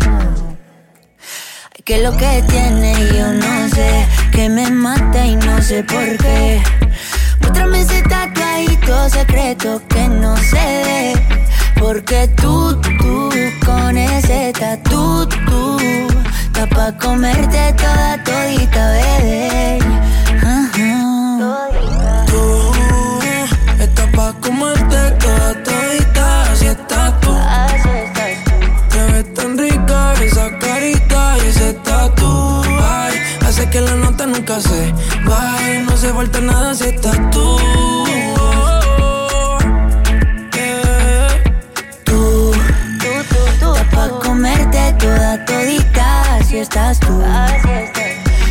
[1.85, 6.61] Que lo que tiene yo no sé, que me mata y no sé por qué.
[7.39, 11.13] Muéstrame ese tatuadito secreto que no se ve.
[11.79, 13.29] Porque tú, tú,
[13.65, 15.77] con ese tatu, tú,
[16.45, 19.79] está pa' comerte toda todita, bebé.
[22.27, 22.71] Tú
[23.79, 27.35] estás pa' comerte toda todita, así estás tú.
[28.89, 30.80] Te ves tan rica esa carita
[31.73, 32.61] tatu.
[32.81, 33.15] Ay,
[33.45, 34.93] hace que la nota nunca se
[35.25, 35.81] vaya.
[35.85, 37.57] No hace falta nada si estás tú.
[42.05, 42.53] Tú,
[44.23, 47.21] comerte toda todita, así estás tú.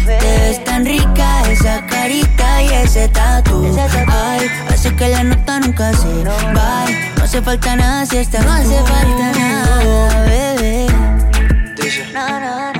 [0.07, 3.77] Te ves tan rica esa carita y ese tatu.
[4.09, 6.85] Ay, hace que la nota nunca se va.
[7.17, 10.87] No hace falta nada si estás No hace falta nada, bebé.
[12.13, 12.80] No, no, no.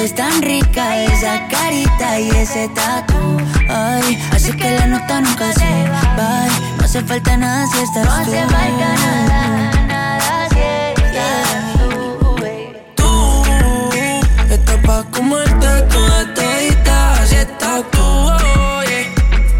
[0.00, 3.14] ves tan rica esa carita y ese tatu.
[3.68, 6.46] Ay, así que la nota nunca se va.
[6.78, 8.08] No hace falta nada si estás tú.
[8.08, 10.48] No hace falta nada, nada
[11.78, 12.34] tú.
[12.96, 18.08] Tú estás pa comerte toda todita si estás tú.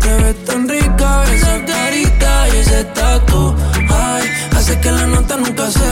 [0.01, 3.57] Te ves tan rica esa carita y ese tatu.
[3.89, 4.25] Ay,
[4.57, 5.89] hace que la nota nunca se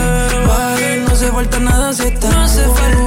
[0.49, 0.63] va.
[1.05, 3.02] No hace falta nada si estás No hace falta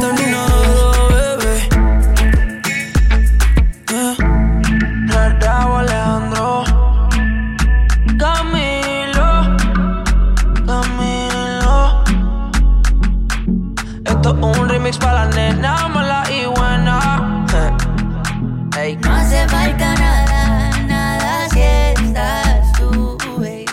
[14.26, 17.46] Un remix para la nena mala y buena.
[18.76, 18.98] Hey.
[19.00, 23.18] No hace falta nada, nada si estás tú.
[23.44, 23.66] Hey.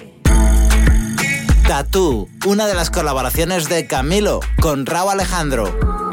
[1.67, 6.12] Tatú, una de las colaboraciones de Camilo con Rao Alejandro.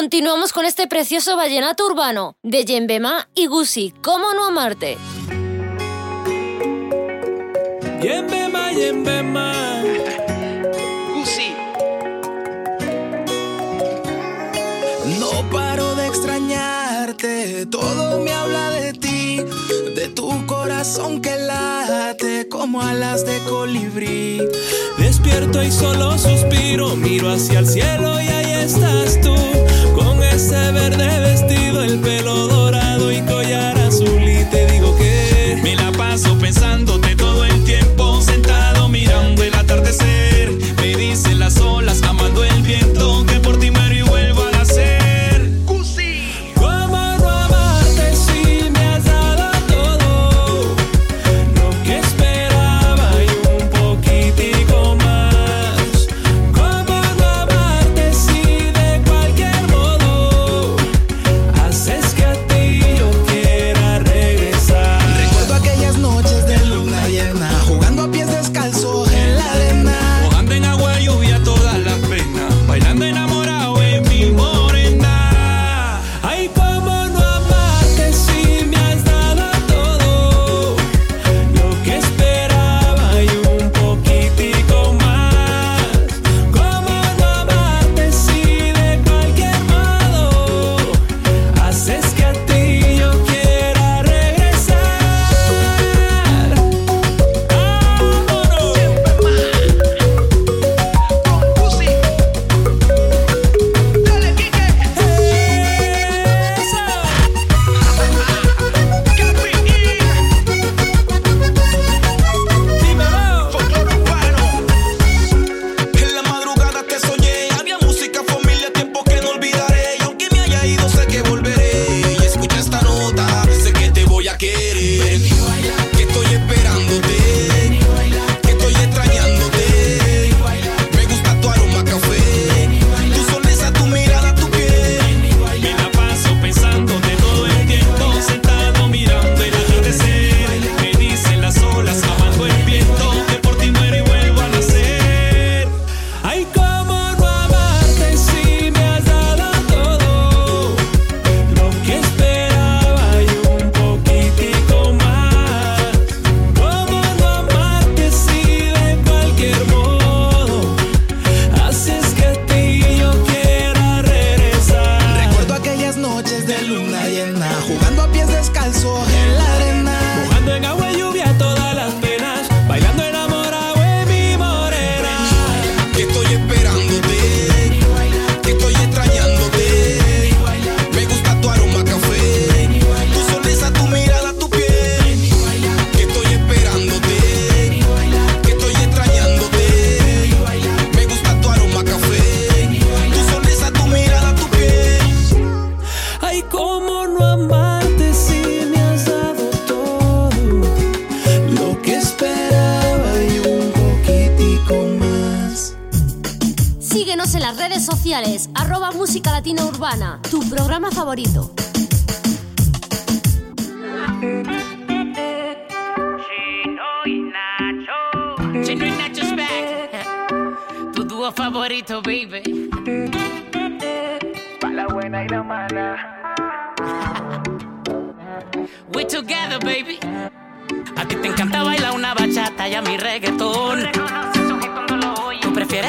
[0.00, 4.96] Continuamos con este precioso vallenato urbano de Yembema y Gusi, ¿Cómo no amarte?
[8.00, 9.82] Yembema, Yembema.
[11.12, 11.52] Gusi.
[15.18, 19.40] No paro de extrañarte, todo me habla de ti,
[19.96, 24.46] de tu corazón que late como alas de colibrí.
[24.96, 29.34] Despierto y solo suspiro, miro hacia el cielo y ahí estás tú
[30.72, 32.67] verde vestido, el pelo dorado.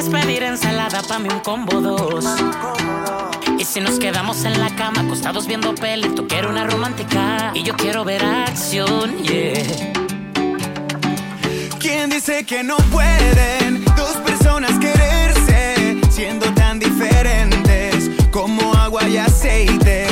[0.00, 2.24] Puedes pedir ensalada pa' mí un combo dos.
[3.58, 7.64] Y si nos quedamos en la cama, acostados viendo peli, tú quieres una romántica y
[7.64, 9.92] yo quiero ver acción, yeah.
[11.78, 20.06] ¿Quién dice que no pueden dos personas quererse siendo tan diferentes como agua y aceite?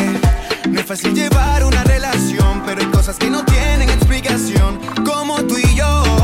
[0.69, 5.57] No es fácil llevar una relación, pero hay cosas que no tienen explicación, como tú
[5.57, 6.18] y yo.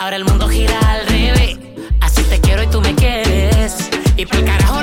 [0.00, 1.58] Ahora el mundo gira al revés.
[2.00, 3.90] Así te quiero y tú me quieres.
[4.16, 4.82] Y para el carajo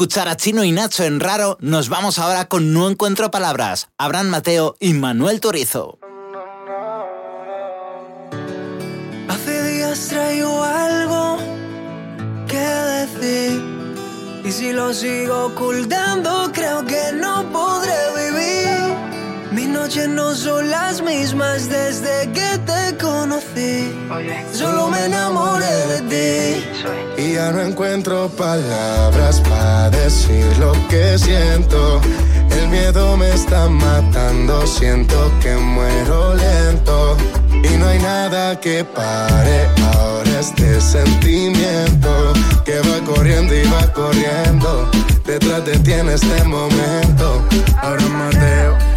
[0.00, 4.28] Escuchar a Chino y Nacho en Raro, nos vamos ahora con No Encuentro Palabras, Abraham
[4.28, 5.98] Mateo y Manuel Turizo.
[9.28, 11.36] Hace días traigo algo
[12.48, 13.62] que decir.
[14.42, 18.94] Y si lo sigo ocultando, creo que no podré vivir.
[19.52, 23.92] Mis noches no son las mismas desde que te conocí.
[24.54, 27.09] Solo me enamoré de ti.
[27.20, 32.00] Y ya no encuentro palabras para decir lo que siento.
[32.50, 37.18] El miedo me está matando, siento que muero lento.
[37.62, 42.32] Y no hay nada que pare ahora este sentimiento
[42.64, 44.90] que va corriendo y va corriendo.
[45.26, 47.44] Detrás de ti en este momento.
[47.82, 48.89] Ahora Mateo.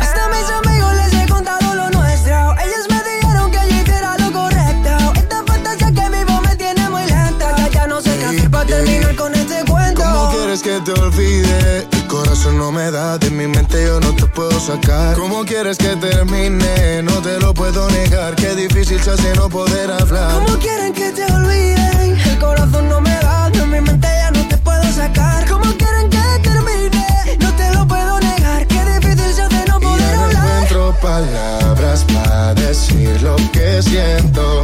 [10.94, 11.88] Olvide?
[11.92, 15.16] El corazón no me da, de mi mente yo no te puedo sacar.
[15.16, 17.02] ¿Cómo quieres que termine?
[17.04, 20.34] No te lo puedo negar, qué difícil se hace no poder hablar.
[20.34, 22.18] ¿Cómo quieren que te olviden?
[22.32, 25.48] El corazón no me da, de mi mente ya no te puedo sacar.
[25.50, 27.38] ¿Cómo quieren que termine?
[27.40, 30.48] No te lo puedo negar, qué difícil se hace no poder No hablar.
[30.64, 34.64] encuentro palabras para decir lo que siento.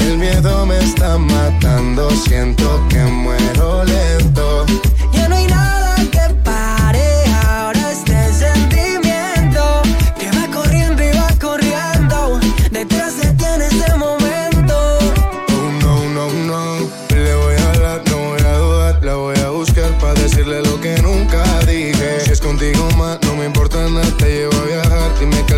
[0.00, 4.64] El miedo me está matando, siento que muero lento.
[5.12, 5.67] Ya no hay nada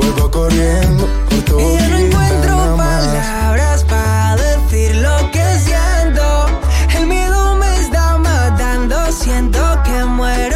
[0.00, 3.04] vuelvo corriendo por tu Y ya no encuentro nada más.
[3.06, 6.46] palabras para decir lo que siento.
[6.98, 10.49] El miedo me está matando, siento que muero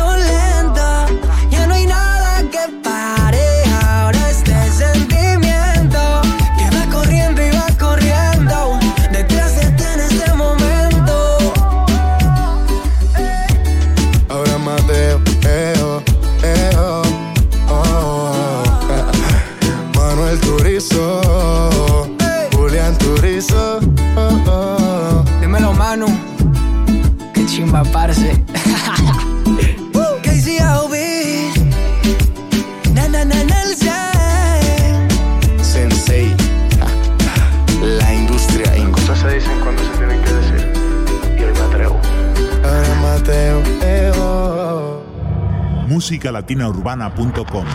[46.05, 47.67] musicalatinaurbana.com.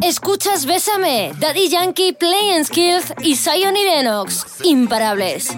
[0.00, 4.46] Escuchas Bésame, Daddy Yankee, Play and Skills y Zion y Lennox.
[4.62, 5.50] Imparables.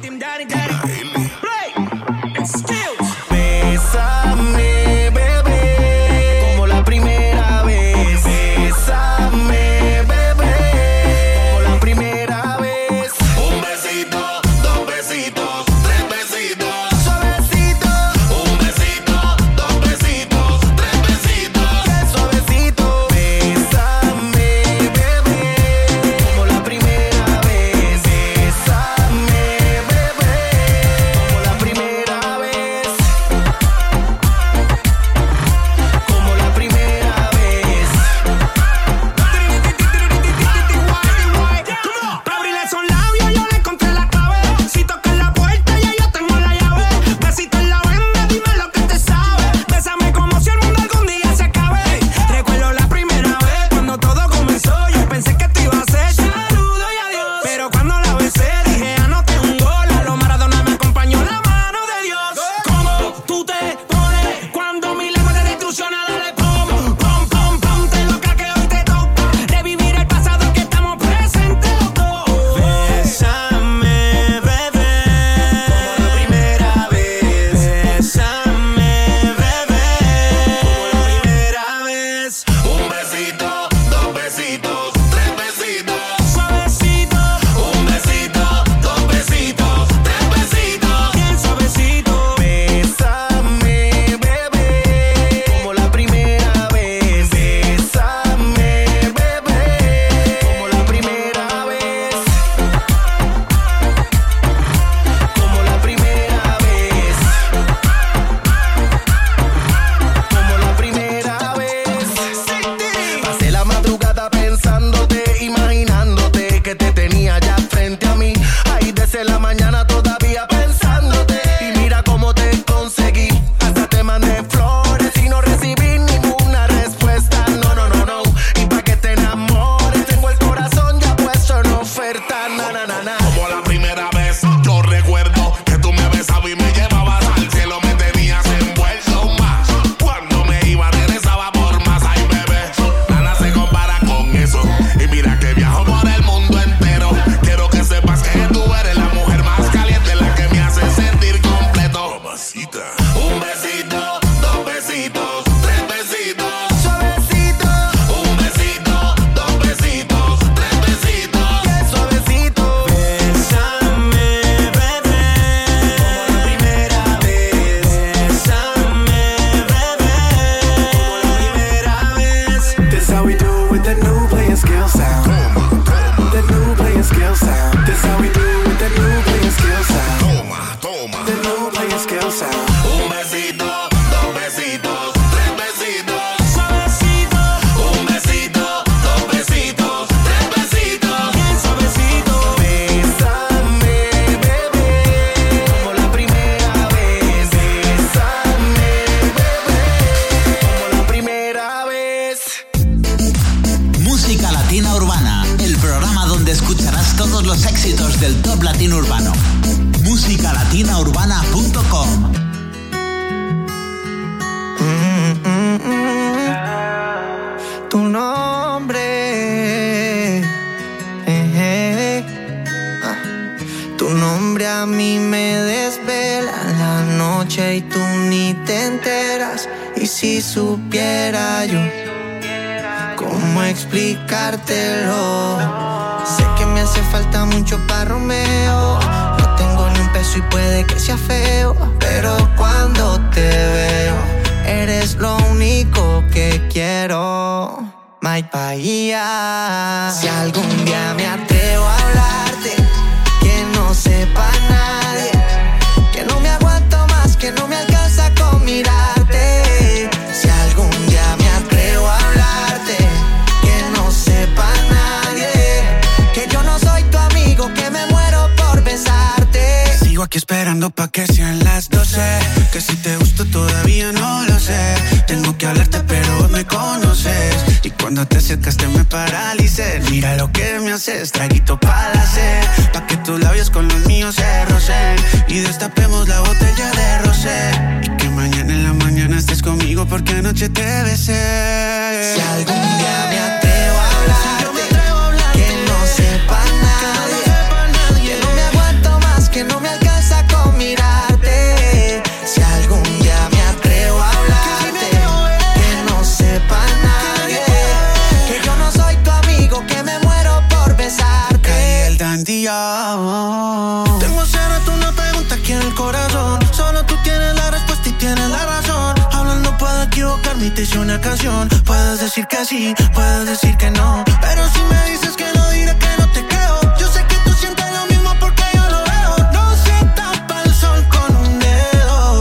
[322.90, 324.24] ti puedo decir que no.
[324.40, 326.80] Pero si me dices que no, diré que no te creo.
[326.98, 329.32] Yo sé que tú sientes lo mismo porque yo lo veo.
[329.52, 332.40] No se tapa el sol con un dedo.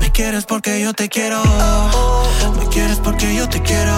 [0.00, 1.42] Me quieres porque yo te quiero.
[2.58, 3.96] Me quieres porque yo te quiero.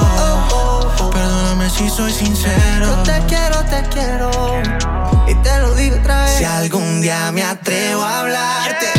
[1.12, 2.86] Perdóname si soy sincero.
[2.86, 4.30] Yo te quiero, te quiero.
[5.28, 6.36] Y te lo digo otra vez.
[6.36, 8.92] Si algún día me atrevo a hablarte,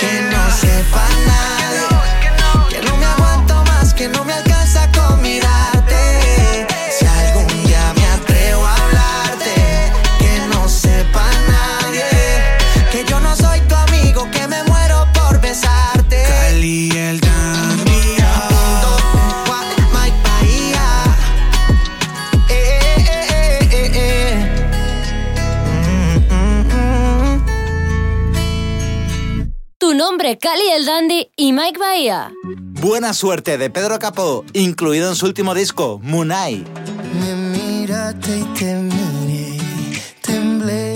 [0.00, 1.86] que no sepa nadie,
[2.68, 4.49] que no me aguanto más, que no me alcanzo.
[30.30, 32.32] entre Cali el Dandy y Mike Bahía.
[32.44, 36.64] Buena suerte de Pedro Capó, incluido en su último disco, Munai.
[37.20, 39.58] Me miraste y te miré,
[40.20, 40.94] temblé,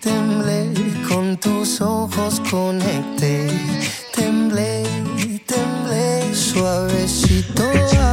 [0.00, 0.72] temblé,
[1.08, 3.48] con tus ojos conecté,
[4.12, 4.82] temblé,
[5.46, 8.03] temblé, suavecito.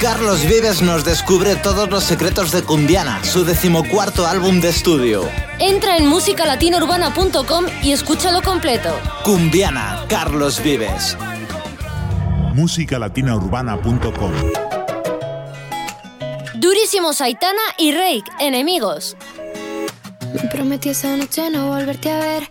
[0.00, 5.26] Carlos Vives nos descubre todos los secretos de Cumbiana, su decimocuarto álbum de estudio.
[5.58, 8.90] Entra en musicalatinourbana.com y escúchalo completo.
[9.24, 11.16] Cumbiana, Carlos Vives.
[12.54, 14.32] musicalatinaurbana.com.
[16.56, 19.16] Durísimo Saitana y Rake, enemigos.
[20.34, 22.50] Me prometí esa noche no volverte a ver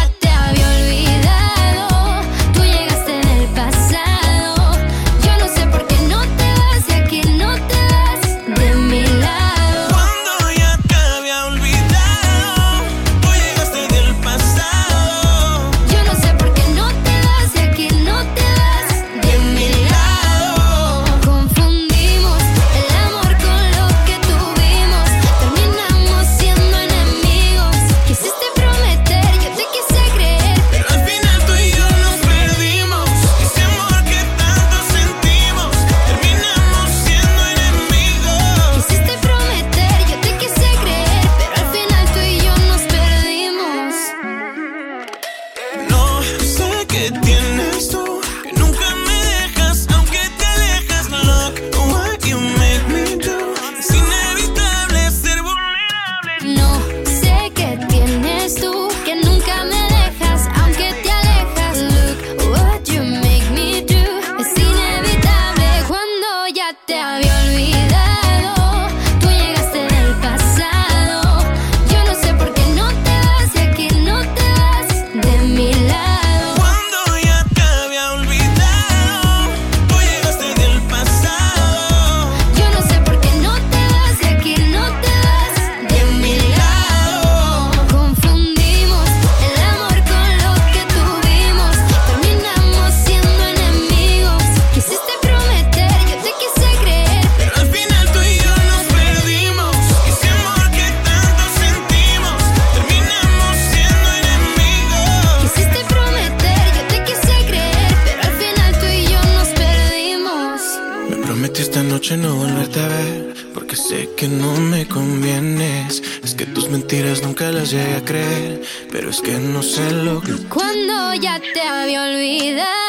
[120.49, 122.80] Cuando ya te había olvidado.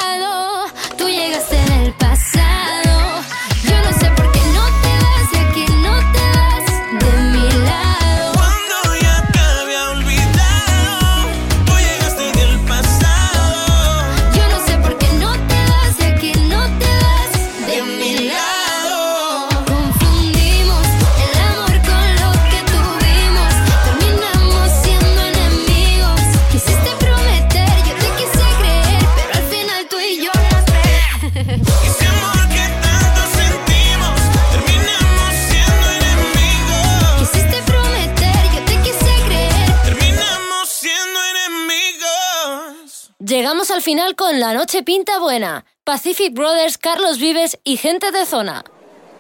[43.73, 48.65] al final con La Noche Pinta Buena, Pacific Brothers, Carlos Vives y gente de zona.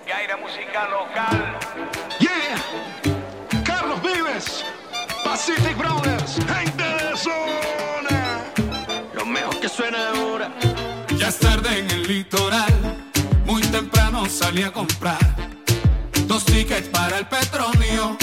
[0.06, 1.58] Y aire música local.
[2.18, 4.64] Yeah, Carlos Vives,
[5.24, 8.44] Pacific Brothers, gente de zona.
[9.14, 10.52] Lo mejor que suena ahora.
[11.16, 12.74] Ya es tarde en el litoral,
[13.46, 15.18] muy temprano salí a comprar
[16.26, 18.18] dos tickets para el petróleo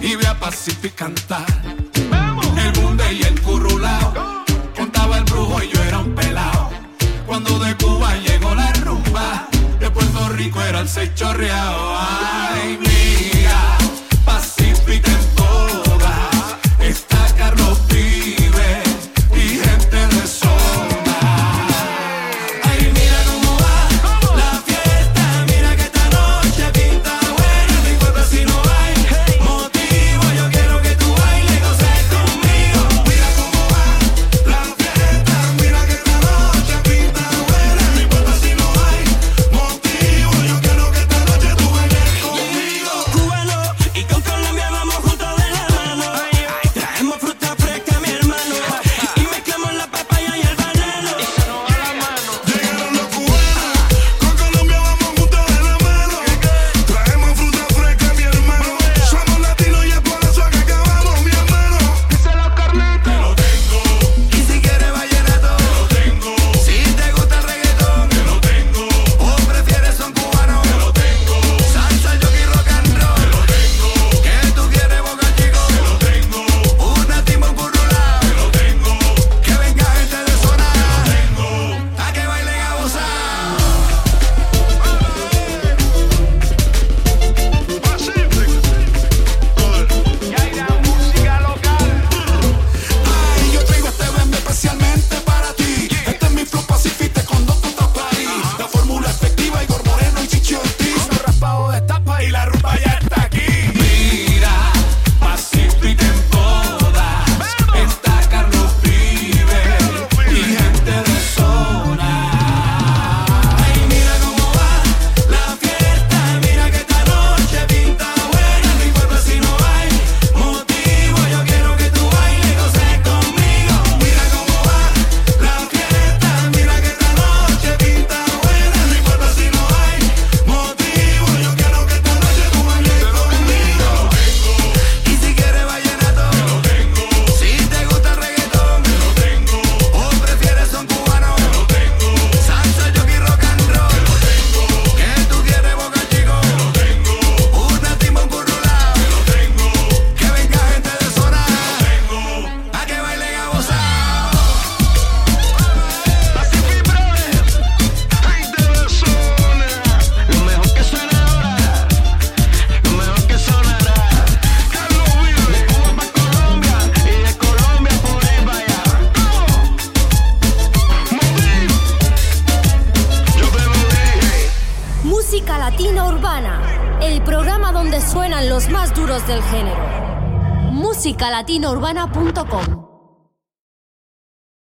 [0.00, 1.46] y voy a Pacific cantar.
[2.10, 2.46] Vamos.
[2.58, 4.33] El bunde y el currulao
[5.34, 6.70] brujo yo era un pelao.
[7.26, 9.46] Cuando de Cuba llegó la rumba,
[9.80, 11.10] de Puerto Rico era el seis.
[11.20, 13.60] Ay, mía,
[14.24, 15.43] pacífica en